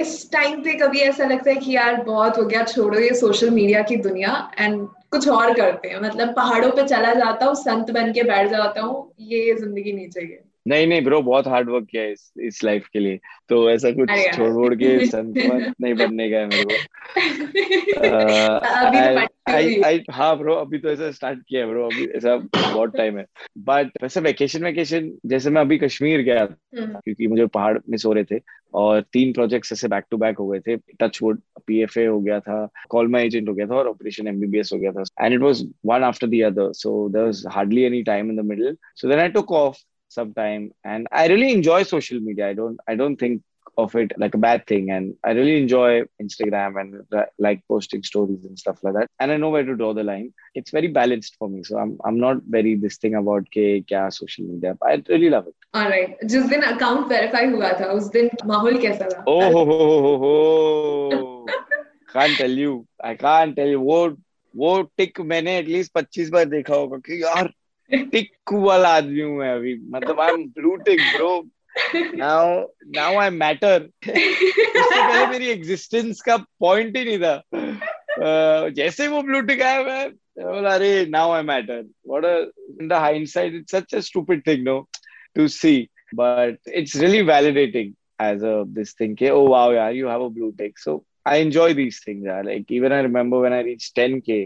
इस 0.00 0.30
टाइम 0.32 0.60
पे 0.62 0.74
कभी 0.78 0.98
ऐसा 1.00 1.24
लगता 1.26 1.50
है 1.50 1.56
कि 1.56 1.72
यार 1.72 2.02
बहुत 2.04 2.38
हो 2.38 2.44
गया 2.44 2.62
छोड़ो 2.64 2.98
ये 2.98 3.14
सोशल 3.14 3.50
मीडिया 3.50 3.82
की 3.82 3.96
दुनिया 3.96 4.34
एंड 4.58 4.86
कुछ 5.10 5.28
और 5.28 5.52
करते 5.54 5.88
हैं 5.88 6.00
मतलब 6.00 6.34
पहाड़ों 6.36 6.70
पे 6.70 6.86
चला 6.88 7.12
जाता 7.14 7.46
हूँ 7.46 7.54
संत 7.54 7.90
बन 7.90 8.12
के 8.12 8.22
बैठ 8.22 8.50
जाता 8.50 8.80
हूँ 8.80 9.12
ये 9.20 9.54
ज़िंदगी 9.54 9.92
नहीं 9.92 10.08
चाहिए 10.08 10.40
नहीं 10.66 10.86
नहीं 10.86 11.02
ब्रो 11.02 11.22
बहुत 11.22 11.46
हार्ड 11.46 11.70
वर्क 11.70 11.86
किया 11.90 12.02
है 12.02 12.12
इस 12.12 12.32
इस 12.40 12.64
लाइफ 12.64 12.86
के 12.92 12.98
लिए। 12.98 13.18
तो 13.48 13.70
ऐसा 13.70 13.90
कुछ 13.90 14.36
छोड़ 14.36 14.50
छोड़ 14.50 14.74
के 14.74 15.06
संत 15.06 15.34
नहीं 15.80 15.94
बनने 15.94 16.30
का 16.30 16.36
है 16.36 16.46
मेरे 16.46 16.64
को। 16.64 17.12
तो। 19.18 19.52
आई 19.52 19.82
आई 19.82 20.02
हाँ 20.10 20.38
ब्रो 20.38 20.54
अभी 20.54 20.78
तो 20.78 20.88
ऐसा 20.88 21.10
स्टार्ट 21.10 21.38
किया 21.48 21.64
है 21.64 21.70
ब्रो 21.70 21.86
अभी 21.86 22.06
ऐसा 22.06 22.36
बहुत 22.56 22.96
टाइम 22.96 23.18
है। 23.18 23.26
बट 23.58 23.90
वैसे 24.02 24.20
वेकेशन 24.20 24.64
वेकेशन 24.64 25.12
जैसे 25.26 25.50
मैं 25.50 25.60
अभी 25.60 25.78
कश्मीर 25.78 26.20
गया 26.20 26.42
हम्म, 26.42 26.86
क्योंकि 26.86 27.26
मुझे 27.26 27.46
पहाड़ 27.46 27.78
मिस 27.90 28.06
हो 28.06 28.12
रहे 28.12 28.24
थे 28.24 28.40
और 28.74 29.04
तीन 29.12 29.32
प्रोजेक्ट्स 29.32 29.72
ऐसे 29.72 29.88
बैक 29.88 30.04
टू 30.10 30.16
बैक 30.16 30.38
हो 30.38 30.48
गए 30.48 30.60
थे। 30.60 30.76
टच 31.00 31.18
वुड 31.22 31.40
पीएफए 31.66 32.06
हो 32.06 32.20
गया 32.20 32.40
था 32.40 32.68
कॉल 32.88 33.08
माई 33.08 33.26
एजेंट 33.26 33.48
हो 33.48 33.54
गया 33.54 33.66
था 33.66 33.74
और 33.74 33.88
ऑपरेशन 33.88 34.28
एमबीबीएस 34.28 34.70
हो 34.74 34.78
गया 34.78 34.92
था। 34.92 35.24
And 35.24 35.34
it 35.34 35.40
was 35.40 35.68
one 35.86 36.02
after 36.02 36.26
the 36.26 36.42
other 36.42 36.72
so 36.72 37.08
there 37.08 37.24
was 37.24 37.44
hardly 37.50 37.82
any 37.82 38.02
time 38.02 38.30
in 38.30 38.36
the 38.36 38.44
middle 38.44 38.76
so 38.96 39.08
then 39.08 39.18
I 39.18 39.28
took 39.28 39.52
off 39.52 39.76
some 40.11 40.33
time 40.33 40.71
and 40.83 41.07
i 41.11 41.27
really 41.27 41.51
enjoy 41.51 41.83
social 41.83 42.19
media 42.19 42.47
i 42.47 42.53
don't 42.53 42.79
i 42.87 42.95
don't 42.95 43.17
think 43.17 43.41
of 43.77 43.95
it 43.95 44.11
like 44.17 44.33
a 44.33 44.37
bad 44.37 44.65
thing 44.65 44.89
and 44.89 45.13
i 45.23 45.31
really 45.31 45.57
enjoy 45.61 46.01
instagram 46.21 46.79
and 46.81 47.03
uh, 47.13 47.25
like 47.37 47.61
posting 47.67 48.01
stories 48.03 48.43
and 48.45 48.57
stuff 48.57 48.79
like 48.83 48.93
that 48.93 49.07
and 49.19 49.31
i 49.31 49.37
know 49.37 49.49
where 49.49 49.63
to 49.63 49.75
draw 49.75 49.93
the 49.93 50.03
line 50.03 50.33
it's 50.55 50.71
very 50.71 50.87
balanced 50.87 51.35
for 51.37 51.49
me 51.49 51.63
so 51.63 51.77
i'm 51.77 51.97
i'm 52.05 52.19
not 52.19 52.37
very 52.47 52.75
this 52.75 52.97
thing 52.97 53.15
about 53.15 53.43
ke 53.57 53.65
kya 53.91 54.11
social 54.19 54.45
media 54.45 54.75
i 54.83 54.95
really 55.09 55.29
love 55.29 55.47
it 55.47 55.55
alright. 55.81 56.15
जिस 56.23 56.45
दिन 56.53 56.61
account 56.61 57.07
verify 57.07 57.51
हुआ 57.51 57.71
था 57.81 57.91
उस 57.99 58.07
दिन 58.17 58.29
माहौल 58.45 58.81
कैसा 58.81 59.09
था 59.13 59.23
oh 59.27 59.51
ho 59.57 59.65
ho 59.71 59.77
ho 59.81 60.13
ho 60.23 60.33
ho 61.13 61.45
can't 62.13 62.37
tell 62.41 62.57
you 62.63 62.73
i 63.11 63.15
can't 63.25 63.55
tell 63.61 63.75
you 63.75 63.83
वो 63.91 64.17
वो 64.55 64.81
टिक 64.97 65.21
मैंने 65.31 65.57
एटलीस्ट 65.57 65.97
25 65.97 66.29
बार 66.29 66.45
देखा 66.45 66.75
होगा 66.75 66.97
कि 66.97 67.23
यार 67.23 67.53
टिक 67.94 68.52
वाला 68.52 68.88
आदमी 68.88 69.20
हूँ 69.20 69.38
मैं 69.38 69.52
अभी। 69.54 69.74
मतलब 69.90 70.20
I 70.20 70.32
am 70.32 70.44
blue 70.48 70.74
tick 70.76 71.00
bro 71.16 71.48
now 72.16 72.60
now 72.96 73.16
I 73.18 73.30
matter 73.30 73.88
इससे 74.08 75.02
पहले 75.02 75.26
मेरी 75.26 75.46
एग्जिस्टेंस 75.48 76.20
का 76.20 76.36
पॉइंट 76.36 76.96
ही 76.96 77.04
नहीं 77.04 77.18
था। 77.18 77.34
अह, 77.34 78.68
जैसे 78.68 79.08
वो 79.08 79.22
ब्लू 79.22 79.40
टिक 79.40 79.62
आया 79.62 79.82
मैं 79.82 80.10
बोला 80.38 80.74
अरे 80.74 81.06
now 81.06 81.32
I 81.32 81.42
matter 81.42 81.82
what 82.08 82.24
in 82.80 82.88
the 82.88 82.92
hindsight 82.92 83.54
it's 83.54 83.76
such 83.76 83.94
a 83.94 84.00
stupid 84.10 84.46
thing 84.46 84.64
know 84.64 84.78
to 85.36 85.48
see 85.48 85.88
but 86.14 86.58
it's 86.68 86.96
really 86.96 87.22
validating 87.22 87.94
as 88.22 88.42
a 88.48 88.50
this 88.74 88.90
thing 88.98 89.14
okay, 89.14 89.30
oh 89.36 89.44
wow 89.52 89.70
yeah 89.74 89.86
you 89.94 90.06
have 90.06 90.24
a 90.24 90.30
blue 90.34 90.52
tick. 90.58 90.78
So 90.78 90.92
i 91.26 91.36
enjoy 91.44 91.74
these 91.74 91.96
things 92.04 92.26
yeah. 92.26 92.42
like 92.48 92.70
even 92.70 92.92
i 92.92 93.00
remember 93.06 93.40
when 93.44 93.54
i 93.56 93.62
reached 93.68 93.96
10k 93.96 94.36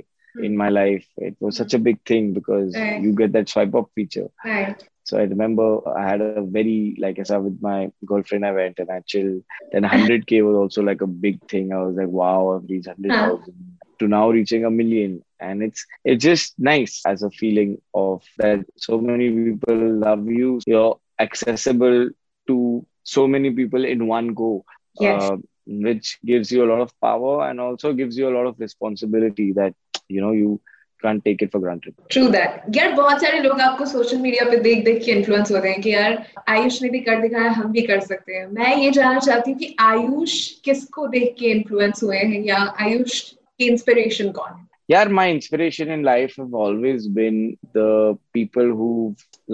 in 0.42 0.56
my 0.56 0.68
life 0.68 1.06
it 1.16 1.34
was 1.40 1.56
such 1.56 1.74
a 1.74 1.78
big 1.78 1.98
thing 2.04 2.32
because 2.32 2.74
Right. 2.74 3.00
you 3.02 3.12
get 3.14 3.32
that 3.32 3.48
swipe 3.48 3.74
up 3.74 3.90
feature 3.94 4.28
Right. 4.44 4.82
so 5.04 5.18
I 5.18 5.22
remember 5.22 5.66
I 5.96 6.08
had 6.08 6.20
a 6.20 6.30
very 6.34 6.80
like 6.86 7.06
I 7.06 7.12
said 7.12 7.28
with 7.30 7.46
my 7.50 7.76
girlfriend 7.94 8.34
I 8.34 8.52
went 8.52 8.68
and 8.70 8.90
I 8.90 9.00
chilled. 9.00 9.42
Then 9.72 9.82
100k 9.82 10.42
was 10.42 10.56
also 10.56 10.82
like 10.82 11.00
a 11.00 11.06
big 11.06 11.40
thing. 11.48 11.72
I 11.72 11.82
was 11.82 11.96
like, 11.96 12.08
wow, 12.08 12.56
I've 12.56 12.68
reached 12.68 12.86
100,000 12.88 13.78
to 13.98 14.08
now 14.08 14.30
reaching 14.30 14.64
a 14.64 14.70
million, 14.70 15.22
and 15.40 15.62
it's 15.62 15.86
it's 16.04 16.22
just 16.24 16.54
nice 16.58 17.02
as 17.06 17.22
a 17.22 17.30
feeling 17.30 17.78
of 17.94 18.22
that 18.38 18.64
so 18.76 18.98
many 19.00 19.30
people 19.30 19.76
love 20.06 20.26
you. 20.26 20.60
You're 20.66 20.98
accessible 21.18 22.10
to 22.48 22.86
so 23.02 23.26
many 23.26 23.50
people 23.50 23.84
in 23.84 24.06
one 24.06 24.34
go. 24.34 24.64
Yes. 24.98 25.22
Uh, 25.22 25.36
which 25.66 26.18
gives 26.24 26.50
you 26.50 26.64
a 26.64 26.70
lot 26.70 26.80
of 26.80 26.92
power 27.00 27.48
and 27.48 27.60
also 27.60 27.92
gives 27.92 28.16
you 28.16 28.28
a 28.28 28.34
lot 28.36 28.46
of 28.46 28.58
responsibility 28.58 29.52
that 29.52 29.74
you 30.09 30.21
know 30.21 30.31
you 30.31 30.59
can't 31.03 31.23
take 31.25 31.41
it 31.41 31.51
for 31.51 31.59
granted. 31.61 31.93
True 32.11 32.27
that 32.29 32.75
यार 32.77 32.91
बहुत 32.95 33.21
सारे 33.21 33.39
लोग 33.43 33.61
आपको 33.61 33.85
social 33.91 34.17
media 34.21 34.49
पे 34.49 34.57
देख 34.65 34.83
देख 34.85 35.03
के 35.05 35.11
influence 35.11 35.51
होते 35.51 35.69
हैं 35.69 35.81
कि 35.81 35.93
यार 35.93 36.17
आयुष 36.55 36.81
ने 36.83 36.89
भी 36.89 36.99
कर 37.09 37.21
दिखाया 37.21 37.51
हम 37.51 37.71
भी 37.71 37.81
कर 37.91 37.99
सकते 38.09 38.33
हैं 38.37 38.45
मैं 38.57 38.75
ये 38.77 38.91
जानना 38.97 39.19
चाहती 39.19 39.51
हूँ 39.51 39.59
कि 39.59 39.75
आयुष 39.87 40.35
किसको 40.65 41.07
देख 41.15 41.35
के 41.39 41.51
इन्फ्लुएंस 41.51 42.03
हुए 42.03 42.17
हैं 42.17 42.41
या 42.45 42.57
आयुष 42.87 43.19
की 43.31 43.67
इंस्पिरेशन 43.71 44.31
कौन 44.39 44.51
है 44.59 44.69
yeah 44.91 45.09
my 45.17 45.23
inspiration 45.33 45.91
in 45.95 46.01
life 46.05 46.33
have 46.39 46.55
always 46.61 47.03
been 47.17 47.35
the 47.75 47.89
people 48.37 48.71
who 48.79 48.87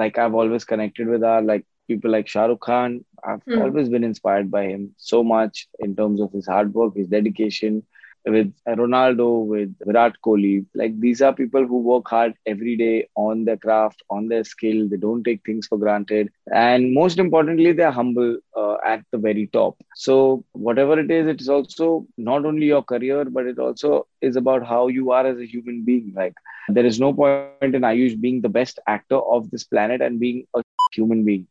like 0.01 0.15
i've 0.24 0.38
always 0.43 0.63
connected 0.72 1.12
with 1.15 1.25
are 1.31 1.41
like 1.50 1.65
people 1.91 2.13
like 2.15 2.31
shah 2.34 2.46
rukh 2.51 2.62
khan 2.67 2.96
i've 3.31 3.43
Hmm. 3.51 3.62
always 3.65 3.91
been 3.96 4.07
inspired 4.07 4.50
by 4.55 4.63
him 4.69 4.88
so 5.10 5.19
much 5.31 5.62
in 5.88 5.93
terms 6.00 6.24
of 6.25 6.34
his 6.38 6.48
hard 6.53 6.74
work 6.79 6.98
his 7.01 7.12
dedication 7.13 7.77
with 8.26 8.52
ronaldo 8.67 9.45
with 9.47 9.75
virat 9.87 10.14
kohli. 10.25 10.64
Like 10.75 10.99
these 11.00 11.21
are 11.23 11.33
people 11.33 11.67
who 11.67 11.79
work 11.79 12.09
hard 12.09 12.35
every 12.47 12.76
day 12.76 13.09
on 13.17 13.45
their 13.45 13.57
craft 13.57 14.02
on 14.11 14.29
their 14.29 14.45
skill. 14.45 14.88
They 14.88 14.97
don't 14.97 15.23
take 15.25 15.41
things 15.45 15.67
for 15.67 15.79
granted. 15.79 16.31
And 16.52 16.93
most 16.95 17.19
importantly 17.19 17.73
they're 17.73 17.91
humble 17.91 18.37
uh, 18.57 18.76
at 18.87 19.02
the 19.11 19.19
very 19.19 19.49
top. 19.52 19.76
So 19.95 20.45
whatever 20.52 20.99
it 20.99 21.11
is 21.11 21.26
it 21.26 21.41
is 21.41 21.49
also 21.49 22.07
not 22.17 22.45
only 22.45 22.67
your 22.67 22.83
career 22.83 23.25
but 23.25 23.47
it 23.47 23.59
also 23.59 24.07
is 24.21 24.37
about 24.37 24.67
how 24.67 24.88
you 24.88 25.11
are 25.12 25.26
as 25.26 25.38
a 25.38 25.47
human 25.47 25.85
being. 25.85 26.12
Like 26.17 26.35
there 26.69 26.87
is 26.87 27.00
no 27.00 27.12
point 27.14 27.41
in 27.43 27.49
ayush 27.50 28.21
being 28.21 28.41
the 28.41 28.49
best 28.49 28.79
actor 28.87 28.88
of 28.93 29.50
this 29.50 29.64
planet 29.64 29.76
and 29.76 30.21
being 30.21 30.47
a 30.62 30.83
human 30.93 31.25
being 31.25 31.47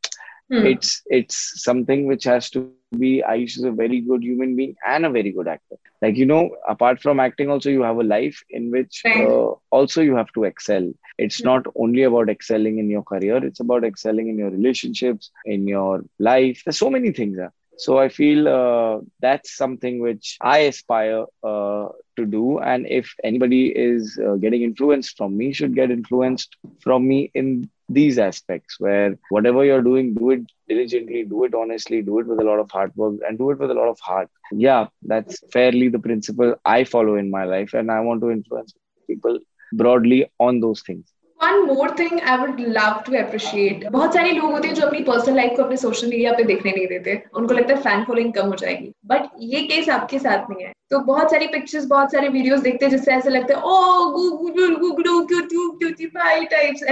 Hmm. 0.51 0.71
it's 0.71 1.01
it's 1.07 1.37
something 1.63 2.07
which 2.07 2.23
has 2.25 2.49
to 2.51 2.59
be 2.61 2.87
ayush 2.99 3.27
is 3.27 3.29
a 3.35 3.41
very 3.43 3.69
good 3.71 3.91
human 3.91 4.23
being 4.25 4.43
and 4.59 4.77
a 4.77 4.85
very 4.85 5.05
good 5.07 5.21
actor 5.21 5.51
like 5.85 5.99
you 5.99 6.05
know 6.05 6.29
apart 6.51 6.85
from 6.85 7.07
acting 7.07 7.37
also 7.39 7.59
you 7.69 7.81
have 7.81 7.97
a 7.97 8.03
life 8.03 8.37
in 8.49 8.69
which 8.71 9.05
Right. 9.05 9.17
uh, 9.19 9.51
also 9.71 10.01
you 10.01 10.15
have 10.15 10.31
to 10.33 10.43
excel 10.43 10.91
it's 11.17 11.43
Hmm. 11.43 11.45
not 11.45 11.65
only 11.75 12.03
about 12.03 12.29
excelling 12.29 12.77
in 12.79 12.89
your 12.89 13.03
career 13.03 13.37
it's 13.45 13.59
about 13.59 13.83
excelling 13.83 14.29
in 14.29 14.37
your 14.37 14.49
relationships 14.49 15.31
in 15.45 15.67
your 15.67 16.03
life 16.19 16.61
there's 16.65 16.77
so 16.77 16.89
many 16.89 17.11
things 17.11 17.37
uh. 17.39 17.49
so 17.75 17.97
i 17.99 18.07
feel 18.09 18.47
uh, 18.47 18.99
that's 19.25 19.55
something 19.63 19.99
which 20.07 20.37
i 20.41 20.57
aspire 20.71 21.23
uh, 21.51 21.87
to 22.17 22.25
do 22.25 22.59
and 22.71 22.85
if 22.99 23.13
anybody 23.23 23.63
is 23.85 24.19
uh, 24.27 24.35
getting 24.45 24.61
influenced 24.69 25.17
from 25.17 25.37
me 25.37 25.51
should 25.53 25.75
get 25.81 25.91
influenced 25.99 26.55
from 26.87 27.07
me 27.07 27.19
in 27.33 27.69
these 27.93 28.17
aspects 28.19 28.79
where 28.79 29.17
whatever 29.29 29.63
you're 29.65 29.81
doing 29.81 30.13
do 30.13 30.31
it 30.31 30.41
diligently 30.67 31.23
do 31.23 31.43
it 31.45 31.53
honestly 31.53 32.01
do 32.01 32.19
it 32.19 32.27
with 32.27 32.39
a 32.39 32.43
lot 32.43 32.59
of 32.59 32.71
hard 32.71 32.95
work 32.95 33.15
and 33.27 33.37
do 33.37 33.51
it 33.51 33.59
with 33.59 33.71
a 33.71 33.73
lot 33.73 33.89
of 33.89 33.99
heart. 33.99 34.29
Yeah 34.51 34.87
that's 35.03 35.39
fairly 35.51 35.89
the 35.89 35.99
principle 35.99 36.55
i 36.65 36.83
follow 36.83 37.15
in 37.15 37.29
my 37.29 37.43
life 37.45 37.73
and 37.73 37.91
i 37.91 37.99
want 37.99 38.21
to 38.21 38.31
influence 38.31 38.73
people 39.07 39.39
broadly 39.73 40.25
on 40.39 40.59
those 40.59 40.81
things 40.81 41.05
one 41.43 41.59
more 41.65 41.91
thing 41.99 42.19
I 42.21 42.37
would 42.37 42.59
love 42.59 43.01
to 43.05 43.15
appreciate 43.17 43.87
बहुत 43.87 44.13
सारे 44.13 44.31
लोग 44.31 44.51
होते 44.51 44.67
हैं 44.67 44.75
जो 44.75 44.85
अपनी 44.87 44.99
personal 45.03 45.35
life 45.35 45.53
को 45.57 45.63
अपने 45.63 45.77
social 45.77 46.07
media 46.07 46.31
पे 46.33 46.43
देखने 46.43 46.71
नहीं 46.71 46.87
देते। 46.87 47.23
उनको 47.35 47.53
लगता 47.53 47.73
है 47.73 47.81
फ़ैन 47.81 48.03
फॉलोइंग 48.03 48.33
कम 48.33 48.47
हो 48.47 48.55
जाएगी। 48.55 48.91
बट 49.05 49.29
ये 49.39 49.61
केस 49.67 49.89
आपके 49.89 50.19
साथ 50.19 50.49
नहीं 50.49 50.65
है। 50.65 50.71
तो 50.89 50.99
बहुत 50.99 51.31
सारी 51.31 51.47
पिक्चर्स 51.47 51.85
बहुत 51.85 52.11
सारे 52.11 52.27
वीडियोस 52.29 52.59
देखते 52.59 52.85
हैं 52.85 52.91
जिससे 52.91 53.11
ऐसे 53.11 53.29
लगता 53.29 53.53
है 53.53 53.59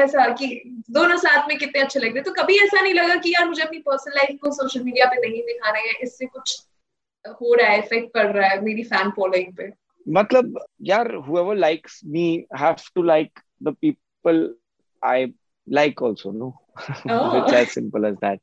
ऐसा 0.03 0.27
कि 0.33 0.61
दोनों 0.91 1.17
साथ 1.17 1.47
में 1.47 1.57
कितने 1.57 1.81
अच्छे 1.81 1.99
लग 1.99 2.13
रहे 2.13 2.21
तो 2.21 2.31
कभी 2.31 2.57
ऐसा 2.57 2.81
नहीं 2.81 2.93
लगा 2.93 3.15
कि 3.15 3.33
यार 3.33 3.47
मुझे 3.47 3.61
अपनी 3.63 3.77
पर्सनल 3.77 4.15
लाइफ 4.15 4.39
को 4.41 4.51
सोशल 4.51 4.83
मीडिया 4.83 5.05
पे 5.05 5.21
नहीं 5.21 5.41
दिखाना 5.41 5.79
है 5.79 5.93
इससे 6.03 6.25
कुछ 6.25 6.63
हो 7.41 7.53
रहा 7.53 7.67
है 7.67 7.77
इफ़ेक्ट 7.79 8.13
पड़ 8.13 8.27
रहा 8.27 8.47
है 8.47 8.61
मेरी 8.61 8.83
फ़ैन 8.83 9.09
फॉलोइंग 9.09 9.53
पे। 9.57 9.71
matlab 10.05 10.47
yaar 10.89 11.05
whoever 11.25 11.55
likes 11.55 11.95
me 12.15 12.25
have 12.59 12.83
to 12.95 13.03
like 13.11 13.43
the 13.61 13.73
people 14.37 14.73
i 15.03 15.31
like 15.67 16.01
also 16.01 16.31
no? 16.31 16.59
Oh. 17.09 17.31
it's 17.33 17.53
as 17.53 17.73
simple 17.73 18.05
as 18.05 18.17
that. 18.21 18.39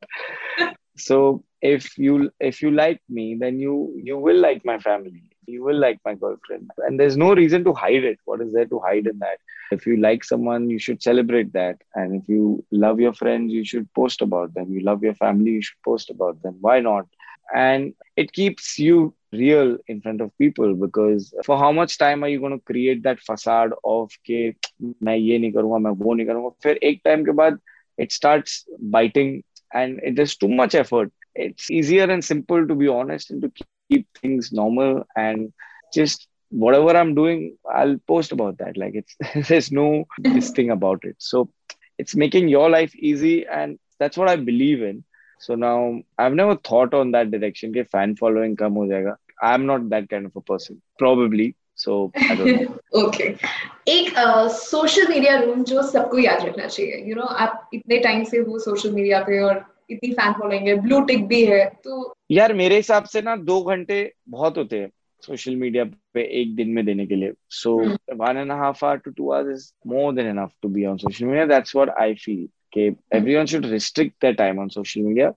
So 0.97 1.43
if 1.63 1.97
you 1.99 2.31
if 2.41 2.63
you 2.63 2.71
like 2.71 3.01
me 3.09 3.37
then 3.39 3.59
you 3.59 3.95
you 4.03 4.19
will 4.19 4.39
like 4.41 4.65
my 4.65 4.79
family. 4.79 5.23
You 5.47 5.63
will 5.65 5.79
like 5.79 5.99
my 6.05 6.15
girlfriend. 6.15 6.71
And 6.87 6.99
there's 7.01 7.17
no 7.17 7.35
reason 7.35 7.65
to 7.65 7.75
hide 7.75 8.05
it. 8.05 8.19
What 8.25 8.41
is 8.41 8.53
there 8.53 8.67
to 8.67 8.81
hide 8.81 9.07
in 9.07 9.19
that? 9.21 9.39
If 9.71 9.87
you 9.87 9.97
like 9.97 10.25
someone 10.25 10.71
you 10.71 10.79
should 10.79 11.03
celebrate 11.03 11.53
that. 11.55 11.77
And 11.95 12.15
if 12.23 12.29
you 12.29 12.65
love 12.73 13.01
your 13.01 13.13
friends 13.15 13.53
you 13.53 13.65
should 13.65 13.93
post 13.95 14.23
about 14.23 14.55
them. 14.55 14.73
You 14.73 14.81
love 14.81 15.03
your 15.03 15.15
family 15.15 15.53
you 15.53 15.63
should 15.63 15.83
post 15.85 16.11
about 16.11 16.43
them. 16.43 16.57
Why 16.61 16.81
not? 16.81 17.07
And 17.55 17.95
it 18.17 18.33
keeps 18.33 18.79
you 18.79 19.16
real 19.32 19.78
in 19.88 20.02
front 20.02 20.22
of 20.22 20.30
people 20.38 20.74
because 20.76 21.34
for 21.46 21.58
how 21.58 21.72
much 21.72 21.98
time 21.98 22.24
are 22.24 22.28
you 22.28 22.40
going 22.40 22.58
to 22.58 22.64
create 22.72 23.04
that 23.04 23.20
facade 23.20 23.72
of 23.84 24.12
के 24.30 24.42
मैं 25.04 25.16
ये 25.16 25.38
नहीं 25.40 25.52
करूंगा 25.52 25.78
मैं 25.86 25.92
वो 26.04 26.14
नहीं 26.14 26.28
करूंगा 26.28 26.50
फिर 26.64 26.80
एक 26.92 27.02
टाइम 27.06 27.26
के 27.26 27.32
बाद 27.42 27.60
it 28.04 28.12
starts 28.12 28.54
biting 28.94 29.32
and 29.80 30.00
it 30.10 30.20
is 30.24 30.36
too 30.44 30.48
much 30.60 30.76
effort 30.80 31.12
it's 31.46 31.70
easier 31.80 32.06
and 32.16 32.24
simple 32.28 32.66
to 32.68 32.76
be 32.82 32.88
honest 32.94 33.32
and 33.32 33.42
to 33.46 33.50
keep 33.58 33.88
things 33.98 34.26
normal 34.30 34.80
and 34.96 35.26
just 35.72 36.28
whatever 36.64 36.96
i'm 37.02 37.14
doing 37.20 37.42
i'll 37.80 37.98
post 38.14 38.32
about 38.32 38.58
that 38.58 38.78
like 38.78 38.94
it's 39.02 39.16
there's 39.50 39.72
no 39.72 39.88
this 40.30 40.50
thing 40.60 40.70
about 40.78 41.04
it 41.04 41.16
so 41.18 41.48
it's 41.98 42.16
making 42.16 42.48
your 42.48 42.70
life 42.70 42.96
easy 42.96 43.46
and 43.60 43.78
that's 44.00 44.18
what 44.18 44.30
i 44.30 44.36
believe 44.36 44.82
in 44.82 45.04
So 45.41 45.55
now 45.55 46.03
i've 46.19 46.35
never 46.35 46.57
thought 46.57 46.95
on 46.95 47.11
that 47.11 47.31
direction 47.31 47.73
ke 47.73 47.87
fan 47.95 48.17
following 48.17 48.57
kam 48.57 48.75
ho 48.75 48.85
jayega 48.87 49.15
i'm 49.43 49.67
not 49.67 49.89
that 49.91 50.09
kind 50.09 50.27
of 50.27 50.37
a 50.37 50.41
person 50.41 50.83
probably 50.99 51.55
so 51.79 52.13
I 52.17 52.35
don't 52.35 52.61
know. 52.61 52.75
Okay 53.05 53.25
एक 53.93 54.15
social 54.51 55.09
media 55.09 55.41
rule 55.41 55.63
जो 55.65 55.83
सबको 55.83 56.19
याद 56.19 56.45
रखना 56.47 56.67
चाहिए। 56.67 56.97
You 56.97 57.07
you 57.07 57.17
no 57.17 57.23
know, 57.23 57.37
आप 57.37 57.71
इतने 57.75 57.99
time 57.99 58.25
से 58.25 58.39
हो 58.39 58.59
सोशल 58.59 58.91
मीडिया 58.91 59.21
पे 59.21 59.41
और 59.41 59.65
इतनी 59.91 60.13
फ़ैन 60.13 60.33
फॉलोइंग 60.33 60.69
है 60.69 60.75
ब्लू 60.75 61.01
टिक 61.01 61.27
भी 61.27 61.45
है 61.45 61.65
तो 61.85 62.15
यार 62.31 62.55
मेरे 62.55 62.77
हिसाब 62.77 63.05
से 63.05 63.23
ना 63.23 63.37
दो 63.37 63.63
घंटे 63.63 64.13
बहुत 64.29 64.57
होते 64.59 64.79
हैं 64.79 64.91
सोशल 65.23 65.57
मीडिया 65.57 65.85
पे 65.85 66.23
एक 66.41 66.57
दिन 66.57 66.69
में 66.69 66.85
देने 66.87 67.07
के 67.07 67.15
लिए। 67.15 67.33
So 67.51 67.77
one 68.15 68.37
and 68.37 68.53
half 68.53 68.85
hour 68.85 68.97
to 68.97 69.11
two 69.11 69.31
hours 69.31 69.53
is 69.53 69.73
more 69.87 70.15
than 70.15 70.27
enough 70.27 70.51
to 70.63 70.69
be 70.69 70.87
on 70.87 70.97
social 70.97 71.25
media 71.25 71.47
that's 71.47 71.77
what 71.77 71.91
I 71.91 72.15
feel 72.15 72.49
okay 72.67 72.97
everyone 73.13 73.47
should 73.47 73.67
restrict 73.67 74.21
their 74.21 74.35
time 74.35 74.59
on 74.59 74.71
social 74.71 75.03
media 75.03 75.35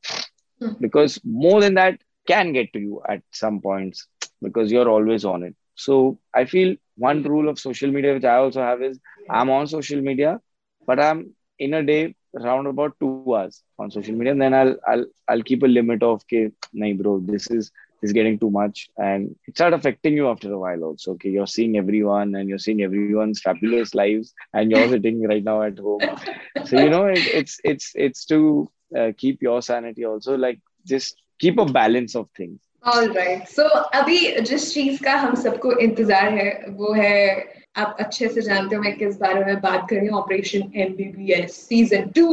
hmm. 0.59 0.74
because 0.79 1.19
more 1.24 1.62
than 1.62 1.75
that 1.75 2.00
can 2.27 2.53
get 2.53 2.71
to 2.74 2.79
you 2.79 3.01
at 3.07 3.21
some 3.31 3.59
points 3.59 4.07
because 4.41 4.71
you're 4.71 4.89
always 4.89 5.25
on 5.25 5.43
it. 5.43 5.55
So 5.75 6.19
i 6.36 6.45
feel 6.45 6.75
one 6.98 7.24
rule 7.24 7.48
of 7.50 7.57
social 7.57 7.91
media 7.91 8.13
which 8.13 8.25
i 8.25 8.36
also 8.36 8.62
have 8.62 8.81
is 8.81 9.00
i'm 9.29 9.50
on 9.50 9.67
social 9.67 10.01
media 10.01 10.39
but 10.86 11.00
i'm 11.00 11.33
in 11.57 11.74
a 11.74 11.83
day 11.83 12.15
around 12.39 12.67
about 12.67 12.95
two 13.00 13.12
hours 13.27 13.63
on 13.79 13.91
social 13.91 14.15
media 14.15 14.33
and 14.33 14.41
then 14.41 14.53
i'll 14.53 14.75
i'll, 14.88 15.05
I'll 15.27 15.41
keep 15.41 15.63
a 15.63 15.67
limit 15.67 16.03
of 16.03 16.21
okay 16.24 16.51
nah, 16.74 16.93
bro 16.93 17.19
this 17.19 17.50
is 17.50 17.71
is 18.02 18.12
getting 18.12 18.38
too 18.38 18.50
much 18.50 18.90
and 18.99 19.34
it 19.49 19.56
starts 19.56 19.76
affecting 19.76 20.14
you 20.14 20.28
after 20.28 20.52
a 20.52 20.58
while 20.58 20.82
also 20.84 21.12
okay 21.12 21.30
you're 21.30 21.46
seeing 21.46 21.76
everyone 21.78 22.34
and 22.34 22.49
you're 22.49 22.64
seeing 22.66 22.82
everyone's 22.82 23.40
fabulous 23.40 23.94
lives 23.94 24.34
and 24.52 24.70
you're 24.70 24.88
sitting 24.88 25.23
right 25.23 25.44
now 25.44 25.62
at 25.62 25.78
home 25.78 26.00
so 26.66 26.78
you 26.78 26.90
know 26.90 27.06
it, 27.06 27.25
it's 27.40 27.61
it's 27.64 27.92
it's 27.94 28.25
to 28.26 28.70
uh, 28.99 29.11
keep 29.16 29.40
your 29.40 29.62
sanity 29.62 30.04
also 30.04 30.37
like 30.37 30.61
just 30.87 31.23
keep 31.38 31.58
a 31.58 31.64
balance 31.64 32.14
of 32.14 32.28
things 32.37 32.61
All 32.87 33.06
right. 33.08 33.49
So 33.49 33.64
अभी 33.94 34.40
जिस 34.49 34.73
चीज 34.75 34.99
का 35.04 35.12
हम 35.20 35.34
सबको 35.42 35.73
इंतजार 35.80 36.32
है 36.34 36.50
वो 36.78 36.92
है 36.92 37.14
आप 37.76 37.96
अच्छे 38.00 38.28
से 38.28 38.40
जानते 38.40 38.76
हो 38.76 38.82
मैं 38.82 38.92
किस 38.99 39.16
बारे 39.20 39.44
में 39.44 39.61
बात 39.61 39.87
कर 39.90 39.96
रही 39.96 40.06
हूँ 40.06 40.18
ऑपरेशन 40.18 40.70
एमबीबीएस 40.84 41.56
सीजन 41.68 42.11
टू 42.16 42.26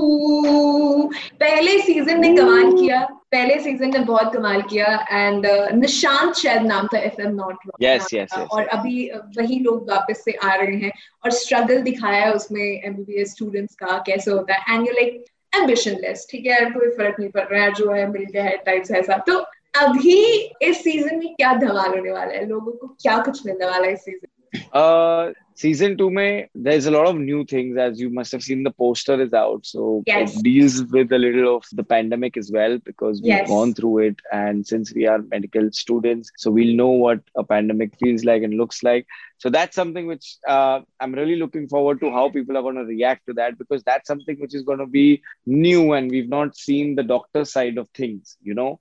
पहले 1.43 1.77
सीजन 1.81 2.19
ने 2.21 2.35
कमाल 2.37 2.71
किया 2.71 2.99
पहले 3.32 3.58
सीज़न 3.60 3.90
ने 3.90 3.98
बहुत 3.98 4.32
कमाल 4.32 4.62
किया 4.62 5.06
एंड 5.10 5.46
uh, 5.46 5.72
निशांत 5.72 6.34
शायद 6.34 6.62
नाम 6.62 6.86
था 6.86 6.98
if 6.98 7.20
I'm 7.22 7.34
not 7.34 7.56
yes, 7.82 8.06
yes. 8.14 8.38
और 8.50 8.66
अभी 8.66 9.10
वही 9.38 9.58
लोग 9.58 9.90
वापस 9.90 10.24
से 10.24 10.32
आ 10.32 10.54
रहे 10.54 10.76
हैं 10.76 10.92
और 11.24 11.30
स्ट्रगल 11.30 11.82
दिखाया 11.82 12.24
है 12.24 12.32
उसमें 12.32 12.62
एमबीबीएस 12.62 13.30
स्टूडेंट्स 13.30 13.74
का 13.74 13.98
कैसे 14.06 14.30
होता 14.30 14.54
है 14.54 14.74
and 14.74 14.86
you 14.86 14.92
like 14.92 15.24
ambition 15.60 15.92
less 15.92 16.26
ठीक 16.30 16.46
है 16.46 16.52
यार 16.52 16.70
कोई 16.70 16.88
फ़र्क 16.88 17.16
नहीं 17.20 17.30
पड़ 17.30 17.46
रहा 17.48 17.62
है 17.64 17.72
जो 17.72 17.90
है 17.90 18.10
मिल 18.10 18.24
गया 18.24 18.44
है 18.44 18.56
टाइप्स 18.56 18.90
ऐसा 18.90 19.16
तो 19.16 19.38
अभी 19.78 20.22
इस 20.62 20.84
सीज़न 20.84 21.18
में 21.18 21.34
क्या 21.34 21.52
धमाल 21.54 21.90
होने 21.90 22.12
वाला 22.12 22.32
है? 22.32 22.46
लोगों 22.46 22.72
को 22.72 22.86
क्या 22.86 23.18
कुछ 23.18 23.46
मिलने 23.46 23.66
वाला 23.66 23.86
है 23.86 23.92
इस 23.92 24.04
season 24.04 24.28
Uh, 24.72 25.32
season 25.54 25.96
two, 25.96 26.10
May 26.10 26.48
there's 26.54 26.86
a 26.86 26.90
lot 26.90 27.06
of 27.06 27.16
new 27.16 27.44
things 27.44 27.76
as 27.78 28.00
you 28.00 28.10
must 28.10 28.32
have 28.32 28.42
seen. 28.42 28.62
The 28.62 28.70
poster 28.70 29.20
is 29.20 29.32
out, 29.32 29.64
so 29.66 30.02
Yes. 30.06 30.36
it 30.36 30.42
deals 30.42 30.82
with 30.84 31.12
a 31.12 31.18
little 31.18 31.56
of 31.56 31.64
the 31.72 31.82
pandemic 31.84 32.36
as 32.36 32.50
well 32.52 32.78
because 32.84 33.20
we've 33.22 33.28
Yes. 33.28 33.48
gone 33.48 33.74
through 33.74 33.98
it, 33.98 34.20
and 34.32 34.66
since 34.66 34.92
we 34.94 35.06
are 35.06 35.18
medical 35.30 35.70
students, 35.72 36.30
so 36.36 36.50
we'll 36.50 36.74
know 36.74 36.90
what 36.90 37.20
a 37.36 37.44
pandemic 37.44 37.94
feels 37.98 38.24
like 38.24 38.42
and 38.42 38.54
looks 38.54 38.82
like. 38.82 39.06
So 39.38 39.50
that's 39.50 39.74
something 39.74 40.06
which 40.06 40.36
uh, 40.48 40.80
I'm 41.00 41.12
really 41.14 41.36
looking 41.36 41.68
forward 41.68 42.00
to 42.00 42.10
how 42.10 42.28
people 42.30 42.56
are 42.56 42.62
going 42.62 42.76
to 42.76 42.84
react 42.84 43.26
to 43.26 43.34
that 43.34 43.58
because 43.58 43.82
that's 43.84 44.06
something 44.06 44.36
which 44.40 44.54
is 44.54 44.62
going 44.62 44.78
to 44.78 44.86
be 44.86 45.22
new 45.46 45.92
and 45.92 46.10
we've 46.10 46.28
not 46.28 46.56
seen 46.56 46.94
the 46.96 47.02
doctor 47.02 47.44
side 47.44 47.76
of 47.78 47.88
things, 47.90 48.36
you 48.42 48.54
know. 48.54 48.78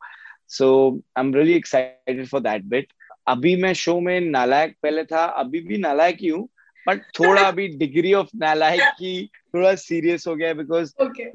So 0.47 1.01
I'm 1.15 1.31
really 1.31 1.55
excited 1.55 2.29
for 2.29 2.39
that 2.41 2.69
bit. 2.69 2.91
अभी 3.27 3.55
मैं 3.61 3.73
show 3.73 3.99
में 3.99 4.19
नालायक 4.21 4.75
पहले 4.83 5.03
था 5.03 5.23
अभी 5.43 5.59
भी 5.67 5.77
नालायक 5.77 6.17
ही 6.21 6.27
हूँ 6.27 6.47
बट 6.87 7.01
थोड़ा 7.19 7.41
अभी 7.47 7.67
डिग्री 7.77 8.13
ऑफ़ 8.13 8.29
नालायक 8.35 8.81
की 8.99 9.25
थोड़ा 9.55 9.73
सीरियस 9.83 10.27
हो 10.27 10.35
गया 10.35 10.53
because 10.53 10.93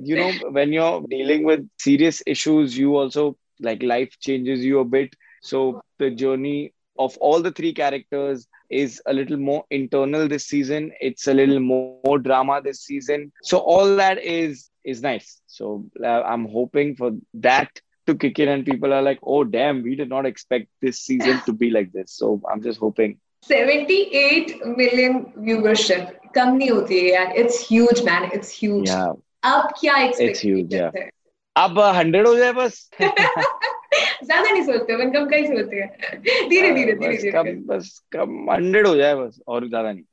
you 0.09 0.16
know 0.16 0.50
when 0.52 0.75
you 0.75 0.88
dealing 1.09 1.47
with 1.47 1.68
serious 1.85 2.23
issues 2.28 2.80
you 2.80 2.97
also 2.97 3.28
like 3.62 3.82
life 3.82 4.16
changes 4.23 4.61
you 4.64 4.80
a bit 4.80 5.17
so 5.50 5.71
the 6.02 6.14
journey 6.19 6.71
of 6.99 7.19
all 7.23 7.43
the 7.43 7.54
three 7.56 7.73
characters 7.73 8.49
is 8.71 9.02
a 9.04 9.12
little 9.12 9.36
more 9.36 9.64
internal 9.71 10.28
this 10.28 10.47
season. 10.47 10.93
It's 11.00 11.26
a 11.26 11.34
little 11.34 11.58
more, 11.60 12.00
more 12.04 12.19
drama 12.19 12.60
this 12.62 12.82
season. 12.82 13.32
So 13.43 13.58
all 13.58 13.97
that 13.97 14.23
is 14.23 14.71
is 14.84 15.02
nice. 15.02 15.41
So 15.47 15.84
uh, 16.02 16.23
i'm 16.23 16.47
hoping 16.49 16.97
for 16.97 17.12
that 17.34 17.80
to 18.07 18.15
kick 18.15 18.39
in 18.39 18.50
and 18.50 18.65
people 18.65 18.94
are 18.94 19.01
like 19.01 19.20
oh 19.24 19.44
damn 19.44 19.83
we 19.83 19.96
did 19.96 20.09
not 20.09 20.25
expect 20.25 20.68
this 20.81 21.00
season 21.00 21.41
to 21.46 21.53
be 21.53 21.70
like 21.70 21.91
this 21.91 22.18
so 22.22 22.41
i'm 22.51 22.65
just 22.70 22.79
hoping 22.79 23.15
78 23.50 24.53
million 24.77 25.18
viewership 25.37 26.31
कम 26.35 26.55
नहीं 26.55 26.70
होती 26.70 27.00
है 27.00 27.11
यार 27.13 27.35
it's 27.39 27.68
huge 27.72 28.01
man 28.05 28.29
it's 28.33 28.57
huge 28.59 28.89
yeah 28.89 29.13
अब 29.46 29.68
क्या 29.79 29.96
huge, 29.96 30.07
expectation 30.07 30.77
yeah. 30.77 30.96
है 30.96 31.09
अब 31.55 31.79
hundred 31.96 32.27
हो 32.27 32.35
जाए 32.35 32.53
बस 32.53 32.89
ज्यादा 33.01 34.51
नहीं 34.51 34.63
सोचते 34.63 34.94
अपन 34.94 35.11
कम 35.11 35.29
का 35.29 35.37
ही 35.37 35.48
सोचते 35.48 35.75
हैं 35.75 36.22
धीरे 36.50 36.72
धीरे 36.72 36.94
धीरे 36.94 36.94
बस 36.94 37.22
धीरे 37.22 37.31
कम 37.31 37.61
बस 37.68 38.00
कम 38.11 38.51
हंड्रेड 38.51 38.87
हो 38.87 38.96
जाए 38.96 39.15
बस 39.15 39.39
और 39.48 39.68
ज्यादा 39.70 39.91
नहीं 39.91 40.03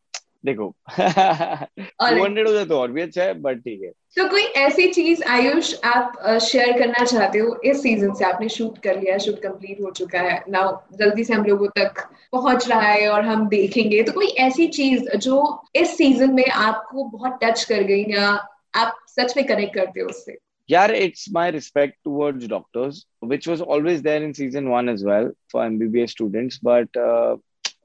देखो। 0.45 0.75
टू 0.99 2.23
हंड्रेड 2.23 2.47
हो 2.47 2.53
जाए 2.53 2.65
तो 2.65 2.79
और 2.79 2.91
भी 2.91 3.01
अच्छा 3.01 3.23
है 3.23 3.33
बट 3.41 3.59
ठीक 3.59 3.81
है। 3.83 3.89
तो 4.17 4.27
कोई 4.29 4.41
ऐसी 4.41 4.87
चीज़ 4.93 5.23
आयुष 5.23 5.73
आप 5.85 6.13
शेयर 6.41 6.77
करना 6.79 7.03
चाहते 7.05 7.39
हो 7.39 7.55
इस 7.65 7.81
सीज़न 7.83 8.13
से 8.13 8.25
आपने 8.25 8.49
शूट 8.49 8.77
कर 8.83 8.99
लिया 8.99 9.17
शूट 9.17 9.39
कंप्लीट 9.41 9.81
हो 9.81 9.91
चुका 9.91 10.19
है। 10.19 10.43
नाउ 10.49 10.77
जल्दी 10.99 11.23
से 11.23 11.33
हम 11.33 11.45
लोगों 11.45 11.67
तक 11.77 12.01
पहुँच 12.31 12.67
रहा 12.69 12.81
है 12.81 13.07
और 13.09 13.25
हम 13.25 13.47
देखेंगे। 13.49 14.03
तो 14.03 14.11
कोई 14.11 14.27
ऐसी 14.47 14.67
चीज़ 14.67 15.09
जो 15.17 15.63
इस 15.75 15.97
सीज़न 15.97 16.33
में 16.33 16.47
आपको 16.47 17.03
बहुत 17.03 17.39
टच 17.43 17.63
कर 17.63 17.83
गई 17.83 18.03
या 18.09 18.27
आप 18.75 18.97
सच 19.09 19.33
में 19.37 19.45
कनेक्ट 19.45 19.75
करते 19.75 20.01
हो 20.01 20.07
उससे? 20.07 20.37
यार 20.69 20.91
it's 20.95 21.21
my 21.35 21.43
respect 21.55 21.93
towards 22.05 22.47
doctors 22.47 22.97
which 23.31 23.45
was 23.47 23.61
always 23.61 24.01
there 24.01 24.23
in 24.23 24.33
season 24.39 24.65
1 24.69 24.89
as 24.93 25.03
well 25.09 25.29
for 25.51 25.61
mbbs 25.65 26.15
students 26.15 26.57
but 26.69 26.99
uh, 27.03 27.35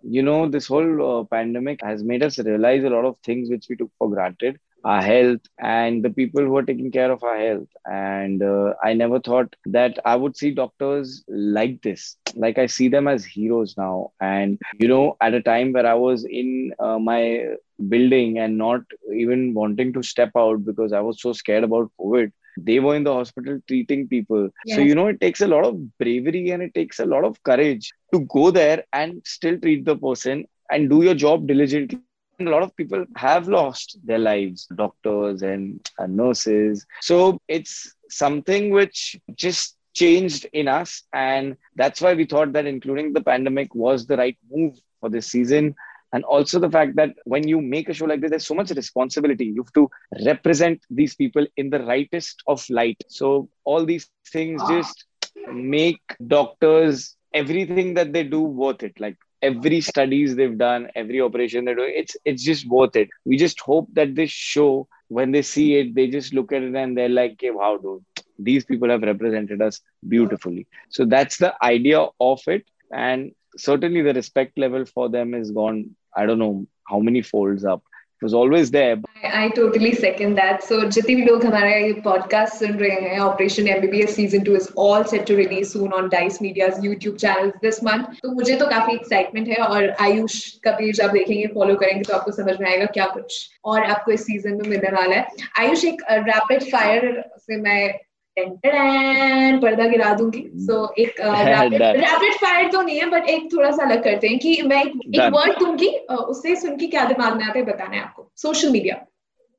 you 0.03 0.23
know 0.23 0.49
this 0.49 0.67
whole 0.67 1.21
uh, 1.21 1.25
pandemic 1.25 1.81
has 1.83 2.03
made 2.03 2.23
us 2.23 2.38
realize 2.38 2.85
a 2.85 2.91
lot 2.91 3.05
of 3.05 3.17
things 3.25 3.51
which 3.51 3.67
we 3.69 3.77
took 3.77 3.91
for 3.99 4.09
granted 4.11 4.59
our 4.85 5.03
health 5.03 5.41
and 5.61 6.03
the 6.05 6.11
people 6.11 6.43
who 6.43 6.57
are 6.57 6.62
taking 6.62 6.91
care 6.91 7.11
of 7.12 7.23
our 7.23 7.38
health. 7.38 7.69
And 7.87 8.43
uh, 8.43 8.75
i 8.83 8.93
never 8.93 9.21
thought 9.21 9.55
that 9.67 9.99
i 10.05 10.15
would 10.17 10.37
see 10.37 10.51
doctors 10.53 11.25
like 11.29 11.81
this. 11.83 12.17
Like 12.35 12.59
i 12.59 12.67
see 12.67 12.88
them 12.88 13.07
as 13.09 13.25
heroes 13.25 13.75
now. 13.77 14.11
And 14.21 14.59
you 14.79 14.88
know 14.88 15.17
at 15.21 15.35
a 15.35 15.43
time 15.43 15.73
where 15.73 15.87
i 15.87 15.95
was 15.95 16.25
in 16.25 16.73
uh, 16.79 16.99
my 16.99 17.45
building 17.88 18.38
and 18.38 18.59
not 18.59 18.81
even 19.15 19.55
wanting 19.55 19.93
to 19.93 20.03
step 20.03 20.31
out 20.37 20.65
because 20.65 20.93
i 20.93 21.01
was 21.01 21.21
so 21.21 21.33
scared 21.33 21.65
about 21.65 21.91
covid 22.01 22.31
they 22.57 22.79
were 22.81 22.95
in 22.97 23.05
the 23.05 23.12
hospital 23.12 23.59
treating 23.69 24.09
people. 24.09 24.49
So 24.67 24.81
you 24.81 24.95
know 24.95 25.07
it 25.09 25.21
takes 25.21 25.41
a 25.41 25.47
lot 25.47 25.65
of 25.65 25.99
bravery 25.99 26.51
and 26.51 26.62
it 26.62 26.75
takes 26.75 27.01
a 27.01 27.07
lot 27.07 27.25
of 27.25 27.43
courage 27.43 27.93
to 28.12 28.21
go 28.21 28.51
there 28.51 28.85
and 28.93 29.21
still 29.25 29.59
treat 29.59 29.85
the 29.85 29.97
person 29.97 30.47
and 30.71 30.88
do 30.91 31.03
your 31.03 31.15
job 31.15 31.47
diligently. 31.47 32.01
And 32.29 32.49
a 32.49 32.51
lot 32.51 32.62
of 32.62 32.75
people 32.77 33.05
have 33.17 33.49
lost 33.49 33.99
their 34.05 34.19
lives 34.19 34.67
doctors 34.77 35.43
and, 35.43 35.81
and 35.99 36.17
nurses. 36.17 36.87
So 37.01 37.41
it's 37.49 37.95
something 38.09 38.71
which 38.71 39.17
just 39.35 39.77
changed 39.95 40.47
in 40.53 40.69
us 40.69 41.03
and 41.12 41.57
that's 41.77 42.01
why 42.01 42.15
we 42.15 42.25
thought 42.25 42.53
that 42.53 42.67
including 42.67 43.12
the 43.12 43.23
pandemic 43.23 43.75
was 43.75 44.07
the 44.07 44.17
right 44.17 44.37
move 44.51 44.75
for 45.01 45.09
this 45.11 45.27
season 45.27 45.75
and 46.12 46.25
also 46.25 46.59
the 46.59 46.70
fact 46.70 46.96
that 46.96 47.11
when 47.25 47.46
you 47.48 47.61
make 47.61 47.88
a 47.88 47.94
show 47.94 48.07
like 48.07 48.20
this 48.20 48.31
there's 48.31 48.46
so 48.46 48.55
much 48.55 48.70
responsibility. 48.70 49.46
You 49.46 49.62
have 49.62 49.72
to 49.72 49.90
represent 50.27 50.81
these 50.90 51.14
people 51.14 51.46
in 51.57 51.70
the 51.70 51.81
rightest 51.85 52.42
of 52.46 52.64
light. 52.70 53.03
So 53.09 53.48
all 53.64 53.85
these 53.85 54.09
things 54.31 54.61
ah. 54.64 54.68
just 54.68 55.05
make 55.53 56.01
doctors 56.27 57.16
everything 57.35 57.94
that 57.94 58.12
they 58.12 58.25
do 58.25 58.42
worth 58.42 58.83
it. 58.83 58.98
Like 59.01 59.16
every 59.40 59.81
studies 59.81 60.37
they've 60.37 60.57
done 60.57 60.88
every 60.94 61.20
operation 61.20 61.64
they're 61.64 61.75
doing 61.75 61.92
it's 61.96 62.16
it's 62.25 62.42
just 62.42 62.68
worth 62.68 62.96
it. 62.96 63.09
We 63.25 63.37
just 63.37 63.61
hope 63.61 63.88
that 63.94 64.14
this 64.14 64.31
show 64.31 64.88
when 65.09 65.33
they 65.33 65.42
see 65.42 65.77
it 65.77 65.94
they 65.94 66.07
just 66.09 66.33
look 66.33 66.53
at 66.53 66.62
it 66.62 66.75
and 66.75 66.96
they're 66.96 67.09
like 67.09 67.33
okay, 67.33 67.51
wow 67.51 67.77
dude 67.77 68.05
these 68.38 68.64
people 68.64 68.90
have 68.90 69.03
represented 69.03 69.62
us 69.62 69.81
beautifully. 70.09 70.66
So 70.90 71.05
that's 71.05 71.38
the 71.38 71.55
idea 71.62 72.07
of 72.20 72.40
it. 72.46 72.64
And 72.90 73.33
certainly 73.57 74.03
the 74.03 74.15
respect 74.15 74.59
level 74.59 74.85
for 74.85 75.09
them 75.09 75.35
is 75.35 75.51
gone, 75.51 75.97
i 76.15 76.27
don't 76.27 76.38
know 76.38 76.67
how 76.85 76.99
many 76.99 77.23
folds 77.23 77.65
up. 77.65 77.83
It 78.23 78.25
was 78.25 78.35
always 78.35 78.71
there 78.71 78.97
I 79.35 79.49
totally 79.49 79.93
second 79.93 80.37
that 80.37 80.61
सो 80.61 80.91
जितने 80.91 81.15
भी 81.15 81.23
लोग 81.23 81.45
हमारा 81.45 82.45
सुन 82.45 82.73
रहे 82.73 82.91
हैं 82.91 83.19
operation 83.19 83.69
MBBS 83.69 84.17
season 84.17 84.41
two 84.41 84.57
is 84.57 84.69
all 84.79 85.05
set 85.05 85.27
to 85.27 85.35
release 85.35 85.69
soon 85.69 85.93
on 85.93 86.09
Dice 86.09 86.43
Media's 86.43 86.85
YouTube 86.85 87.17
channel 87.17 87.49
this 87.49 87.85
month 87.85 88.05
तो 88.05 88.33
मुझे 88.33 88.57
तो 88.57 88.67
काफ़ी 88.67 88.95
एक्साइटमेंट 88.95 89.49
है 89.49 89.57
और 89.57 89.91
आयुष 89.91 90.51
का 90.51 90.73
पेज 90.73 91.01
आप 91.01 91.11
देखेंगे 91.11 91.47
फॉलो 91.47 91.75
करेंगे 91.75 92.03
तो 92.03 92.15
आपको 92.15 92.33
समझ 92.33 92.61
में 92.61 92.71
आएगा 92.71 92.85
क्या 92.85 93.07
कुछ 93.07 93.51
और 93.65 93.83
आपको 93.83 94.12
इस 94.12 94.23
सीज़न 94.23 94.53
में 94.53 94.69
मिलने 94.69 94.91
वाला 94.91 95.17
है। 95.17 95.27
आयुष, 95.61 95.85
एक 95.85 96.03
रैपिड 96.11 96.62
फायर 96.62 97.31
से 97.38 97.57
मैं 97.57 97.88
टेंटन 97.88 98.12
पर्दा 98.38 99.87
गिरा 99.87 100.12
दूँगी। 100.14 100.42
सो 100.57 100.73
so, 100.73 100.92
एक 100.99 101.14
रैपिड 101.21 102.35
फायर 102.35 102.71
तो 102.71 102.83
नहीं 102.83 102.99
है 102.99 103.07
बट 103.11 103.29
एक 103.29 103.53
थोड़ा 103.53 103.71
सा 103.71 103.85
अलग 103.85 104.03
करते 104.05 104.29
हैं 104.29 104.38
कि 104.38 104.62
मैं 104.62 104.83
एक, 104.85 104.92
एक 105.14 105.33
वर्ड 105.33 105.59
दूँगी 105.59 105.88
उससे 105.88 106.57
सुन 106.57 106.77
के 106.77 106.87
क्या 106.87 107.05
दिमाग 107.05 107.37
में 107.37 107.45
आता 107.45 107.59
है 107.59 107.64
बताना 107.64 107.97
है 107.97 108.03
आपको। 108.03 108.31
Social 108.37 108.71
media 108.71 108.97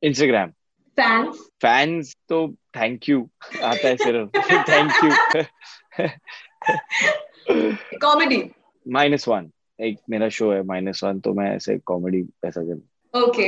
Instagram 0.03 0.49
fans 0.99 1.39
fans 1.62 2.15
तो 2.29 2.47
थैंक 2.77 3.09
यू 3.09 3.29
आता 3.63 3.88
है 3.88 3.95
सिर्फ़। 3.97 4.29
Thank 4.69 4.91
you 5.03 5.12
comedy 7.99 8.43
minus 8.88 9.27
one 9.27 9.51
एक 9.81 9.97
मेरा 10.09 10.29
शो 10.29 10.51
है 10.51 10.63
माइनस 10.63 11.03
वन 11.03 11.19
तो 11.19 11.33
मैं 11.33 11.55
ऐसे 11.55 11.77
कॉमेडी 11.77 12.25
ऐसा 12.45 12.62
कर। 12.62 13.21
ओके 13.23 13.47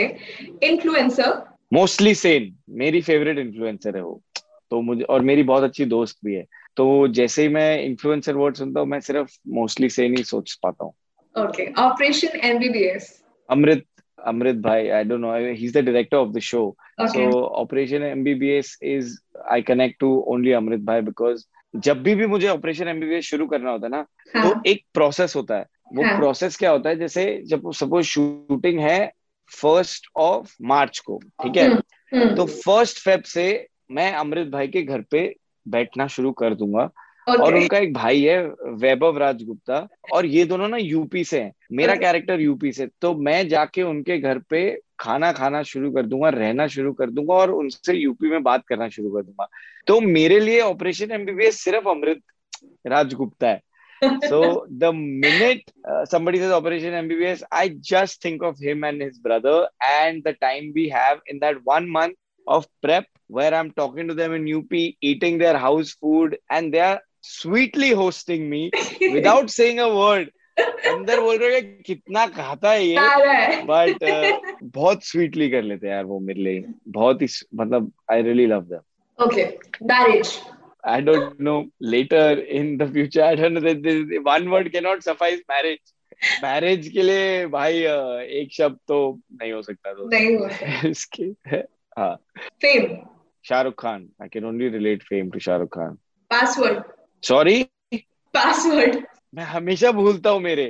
इन्फ्लुएंसर 0.67 1.43
मोस्टली 1.73 2.15
सेम 2.15 2.53
मेरी 2.77 3.01
फेवरेट 3.01 3.37
इन्फ्लुएंसर 3.37 3.95
है 3.95 4.03
वो। 4.03 4.21
तो 4.71 4.81
मुझे 4.81 5.03
और 5.03 5.21
मेरी 5.21 5.43
बहुत 5.43 5.63
अच्छी 5.63 5.85
दोस्त 5.85 6.17
भी 6.25 6.33
है। 6.35 6.45
तो 6.77 7.07
जैसे 7.07 7.41
ही 7.41 7.49
मैं 7.49 7.81
इन्फ्लुएंसर 7.83 8.35
वर्ड 8.35 8.55
सुनता 8.55 8.79
हूँ 8.79 8.87
मैं 8.89 8.99
सिर्फ़ 8.99 9.37
मोस्टली 9.55 9.89
से 9.89 10.07
नहीं 10.07 10.23
सोच 10.23 10.57
पाता 10.63 10.85
हूँ। 10.85 10.93
Okay 11.35 11.71
operation 11.81 12.39
MBBS 12.43 13.11
Amrit 13.49 13.83
Amrit 14.19 14.55
भाई 14.55 14.87
I 14.89 15.03
don't 15.03 15.19
know 15.21 15.33
he 15.35 15.65
is 15.65 15.77
the 15.77 15.83
director 15.85 16.17
of 16.17 16.29
the 16.29 16.39
show 16.39 16.75
so 17.01 17.41
operation 17.61 18.03
MBBS 18.03 18.77
is 18.83 19.15
I 19.51 19.61
connect 19.61 19.99
to 19.99 20.15
only 20.27 20.51
Amrit 20.51 20.79
भाई 20.81 21.01
बिकॉज़ 21.01 21.45
जब 21.73 22.01
भी 22.03 22.15
भी 22.15 22.25
मुझे 22.27 22.47
ऑपरेशन 22.47 22.87
एमबीबीएस 22.87 23.25
शुरू 23.25 23.47
करना 23.47 23.71
होता 23.71 23.85
है 23.85 23.91
ना 23.91 24.05
हाँ. 24.35 24.49
तो 24.49 24.69
एक 24.69 24.83
प्रोसेस 24.93 25.35
होता 25.35 25.55
है। 25.55 25.65
वो 25.95 26.03
हाँ. 26.03 26.17
प्रोसेस 26.17 26.55
क्या 26.57 26.71
होता 26.71 26.89
है 26.89 26.95
जैसे 26.95 27.25
जब 27.45 27.71
सपोज़ 27.71 28.05
शूटिंग 28.05 28.79
है 28.79 29.11
फ़र्स्ट 29.51 30.07
ऑफ़ 30.17 30.55
मार्च 30.61 30.99
को 30.99 31.19
ठीक 31.43 31.57
है? 31.57 31.67
हम्म, 31.67 31.81
हम्म। 32.11 32.35
तो 32.35 32.45
फ़र्स्ट 32.45 32.99
फेब 32.99 33.21
से 33.23 33.45
मैं 33.91 34.13
अमृत 34.13 34.47
भाई 34.47 34.67
के 34.67 34.81
घर 34.81 35.01
पे 35.01 35.35
बैठना 35.67 36.07
शुरू 36.07 36.31
कर 36.31 36.55
दूँगा। 36.55 36.89
okay. 37.29 37.41
और 37.41 37.55
उनका 37.55 37.77
एक 37.77 37.93
भाई 37.93 38.21
है 38.21 38.47
वैभव 38.65 39.17
राजगुप्ता। 39.17 39.87
और 40.13 40.25
ये 40.25 40.45
दोनों 40.45 40.67
ना 40.67 40.77
यूपी 40.77 41.23
से 41.23 41.41
हैं। 41.41 41.53
मेरा 41.71 41.95
कैरेक्टर 41.95 42.41
यूपी 42.41 42.71
से 42.71 42.87
तो 43.01 43.13
मैं 43.13 43.47
जाके 43.47 43.81
उनके 43.81 44.17
घर 44.17 44.39
पे 44.39 44.79
खाना 44.99 45.31
खाना 45.31 45.63
शुरू 45.63 45.91
कर 45.91 46.05
दूँगा 46.05 46.29
रहना 46.29 46.67
शुरू 46.67 46.93
कर 46.93 47.09
दूँगा 47.09 47.33
और 47.33 47.51
उनसे 47.51 47.93
यूपी 47.93 48.29
में 48.29 48.43
बात 48.43 48.63
करना 48.67 48.89
शुरू 48.89 49.09
कर 49.09 49.21
दूँगा। 49.21 49.47
तो 49.87 50.01
मेरे 50.01 50.39
लिए 50.39 50.61
ऑपरेशन 50.61 51.11
एमबीबीएस 51.11 51.63
सिर्फ़ 51.63 51.89
अमृत 51.89 52.21
राजगुप्ता 52.87 53.47
है। 53.47 53.61
So 54.05 54.39
the 54.81 54.91
minute 54.93 55.61
uh, 55.89 56.05
somebody 56.05 56.39
says 56.39 56.51
operation 56.51 56.91
mbbs 56.91 57.43
i 57.51 57.69
just 57.91 58.21
think 58.21 58.43
of 58.43 58.57
him 58.59 58.83
and 58.83 59.01
his 59.01 59.17
brother 59.17 59.67
and 59.81 60.23
the 60.23 60.33
time 60.33 60.73
we 60.75 60.89
have 60.89 61.21
in 61.33 61.39
that 61.39 61.55
one 61.63 61.87
month 61.97 62.15
of 62.47 62.67
prep 62.83 63.05
where 63.27 63.53
I'm 63.53 63.71
talking 63.71 64.07
to 64.07 64.13
them 64.13 64.33
in 64.33 64.47
UP, 64.53 64.71
eating 65.01 65.37
their 65.37 65.57
house 65.57 65.91
food, 65.93 66.37
and 66.49 66.73
they 66.73 66.79
are 66.79 67.01
sweetly 67.21 67.91
hosting 67.91 68.49
me 68.49 68.71
without 69.01 69.49
saying 69.49 69.79
a 69.79 69.93
word. 69.93 70.31
अंदर 70.57 71.19
बोल 71.19 71.37
रहे 71.37 71.55
हैं 71.55 71.81
कितना 71.85 72.25
खाता 72.35 72.71
है 72.71 72.83
ये 72.85 73.63
but 73.69 74.03
uh, 74.03 74.59
बहुत 74.63 75.03
sweetly 75.03 75.49
कर 75.49 75.61
लेते 75.61 75.87
हैं 75.87 75.93
यार 75.93 76.05
वो 76.05 76.19
मेरे 76.19 76.41
लिए 76.41 76.63
बहुत 76.97 77.21
ही 77.21 77.27
मतलब 77.61 77.91
I 78.11 78.21
really 78.21 78.45
love 78.47 78.61
them 78.69 79.25
okay 79.25 79.45
marriage 79.91 80.39
I 80.87 81.01
don't 81.01 81.39
know 81.39 81.67
later 81.79 82.39
in 82.57 82.77
the 82.77 82.87
future. 82.87 83.23
I 83.23 83.35
don't 83.35 83.55
know 83.55 83.61
that 83.61 83.81
this, 83.81 84.19
one 84.23 84.51
word 84.51 84.71
cannot 84.71 85.03
suffice 85.03 85.39
marriage. 85.49 85.81
Marriage 86.43 86.87
के 86.87 87.03
लिए 87.03 87.45
भाई 87.53 87.81
एक 88.41 88.53
शब्द 88.53 88.77
तो 88.87 88.97
नहीं 89.41 89.51
हो 89.51 89.61
सकता 89.61 89.93
तो 89.93 90.07
नहीं 90.09 90.35
हो 90.37 90.89
इसके 90.89 91.23
हाँ 91.99 92.15
fame 92.61 92.85
Shahrukh 93.45 93.81
Khan 93.81 94.07
I 94.21 94.27
can 94.27 94.45
only 94.45 94.69
relate 94.69 95.03
fame 95.03 95.29
to 95.29 95.39
Shahrukh 95.39 95.69
Khan 95.75 95.97
password 96.31 96.83
sorry 97.23 97.63
password 98.33 99.03
मैं 99.35 99.43
हमेशा 99.43 99.91
भूलता 99.91 100.29
हूँ 100.29 100.39
मेरे। 100.41 100.65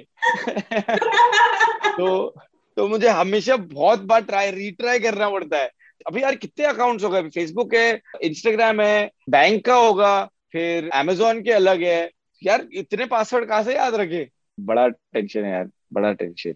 तो 1.98 2.36
तो 2.78 2.88
मुझे 2.88 3.10
हमेशा 3.10 3.56
बहुत 3.58 4.02
बार 4.04 4.22
ट्राई 4.22 4.52
रीट्राई 4.52 5.00
करना 5.00 5.30
पड़ता 5.30 5.58
है। 5.58 5.70
अभी 6.08 6.22
यार 6.24 6.36
कितने 6.36 6.66
अकाउंट्स 6.66 7.04
हो 7.04 7.10
गए? 7.10 7.30
फेसबुक 7.30 7.74
है 7.74 8.02
इंस्टाग्राम 8.24 8.82
है 8.82 9.10
बैंक 9.30 9.66
का 9.66 9.76
होगा 9.76 10.14
फिर 10.52 10.90
अमेजोन 10.94 11.42
के 11.42 11.52
अलग 11.52 11.84
है। 11.84 12.10
यार 12.42 12.68
इतने 12.74 13.06
पासवर्ड 13.06 13.48
कहाँ 13.50 13.64
से 13.64 13.76
याद 13.76 13.96
रखे? 13.96 14.28
बड़ा 14.60 14.88
टेंशन 14.88 15.44
है 15.44 15.52
यार 15.52 15.70
बड़ा 15.94 16.12
tension 16.14 16.54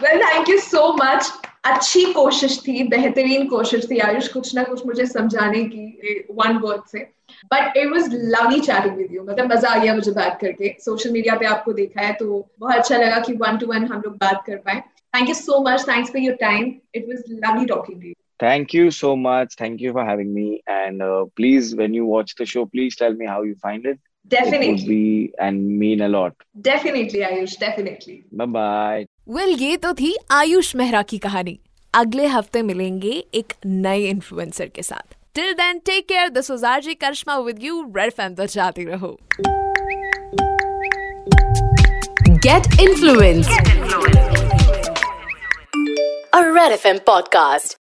well 0.00 0.20
thank 0.22 0.48
you 0.48 0.58
so 0.58 0.92
much 1.02 1.32
अच्छी 1.64 2.04
कोशिश 2.12 2.58
थी 2.66 2.82
बेहतरीन 2.88 3.46
कोशिश 3.48 3.90
थी 3.90 3.98
आयुष 4.06 4.28
कुछ 4.28 4.54
ना 4.54 4.62
कुछ 4.64 4.86
मुझे 4.86 5.06
समझाने 5.06 5.64
की 5.64 6.24
वन 6.40 6.56
वर्ड 6.62 6.86
से 6.92 7.06
but 7.52 7.76
it 7.76 7.92
was 7.92 8.14
lovely 8.14 8.60
chatting 8.60 8.96
with 8.96 9.12
you 9.14 9.22
मतलब 9.24 9.52
मज़ा 9.52 9.70
आ 9.70 9.82
गया 9.82 9.94
मुझे 9.94 10.12
बात 10.12 10.38
करके 10.40 10.74
सोशल 10.84 11.12
मीडिया 11.12 11.36
पे 11.36 11.46
आपको 11.46 11.72
देखा 11.72 12.06
है 12.06 12.12
तो 12.20 12.26
बहुत 12.60 12.74
अच्छा 12.74 12.96
लगा 12.96 13.18
कि 13.26 13.32
वन 13.44 13.58
टू 13.58 13.66
वन 13.66 13.86
हम 13.92 14.02
लोग 14.04 14.16
बात 14.24 14.42
कर 14.46 14.56
पाए 14.66 14.80
thank 15.16 15.28
you 15.28 15.34
so 15.34 15.62
much 15.68 15.86
thanks 15.88 16.10
for 16.12 16.22
your 16.22 16.36
time 16.40 16.74
it 16.94 17.06
was 17.08 17.32
lovely 17.46 17.66
talking 17.74 18.00
to 18.02 18.08
you 18.08 18.14
Thank 18.40 18.72
you 18.74 18.86
so 18.90 19.08
much. 19.16 19.52
Thank 19.58 19.82
you 19.82 19.90
for 19.96 20.04
having 20.04 20.30
me. 20.34 20.46
And 20.76 21.02
uh, 21.02 21.26
please, 21.36 21.68
when 21.76 21.94
you 21.94 22.06
watch 22.06 22.34
the 22.40 22.46
show, 22.46 22.64
please 22.66 22.96
tell 22.96 23.14
me 23.20 23.26
how 23.26 23.38
you 23.42 23.54
find 23.66 23.86
it. 23.92 24.00
Definitely. 24.30 24.66
It 24.66 24.72
would 24.72 24.88
be 24.88 25.32
and 25.38 25.78
mean 25.78 26.00
a 26.00 26.08
lot. 26.08 26.34
Definitely, 26.72 27.20
Ayush. 27.20 27.58
Definitely. 27.58 28.24
Bye 28.32 28.46
bye. 28.46 29.11
Well, 29.30 29.60
ये 29.60 29.76
तो 29.76 29.92
थी 29.94 30.16
आयुष 30.30 30.76
मेहरा 30.76 31.02
की 31.02 31.18
कहानी। 31.18 31.58
अगले 31.94 32.26
हफ़्ते 32.26 32.62
मिलेंगे 32.62 33.10
एक 33.34 33.52
नए 33.66 34.00
इन्फ्लुएंसर 34.00 34.66
के 34.66 34.82
साथ। 34.82 35.14
Till 35.34 35.52
then 35.52 35.78
take 35.78 36.08
care 36.08 36.28
this 36.28 36.50
was 36.50 36.64
RJ 36.64 36.94
Karishma 36.94 37.36
with 37.38 37.62
you 37.64 37.92
red 37.96 38.12
fam 38.12 38.34
तो 38.34 38.46
जाते 38.46 38.84
रहो। 38.84 39.18
Get 42.28 42.80
influence 42.80 43.46
a 46.34 46.40
red 46.40 46.72
FM 46.72 46.98
podcast 46.98 47.78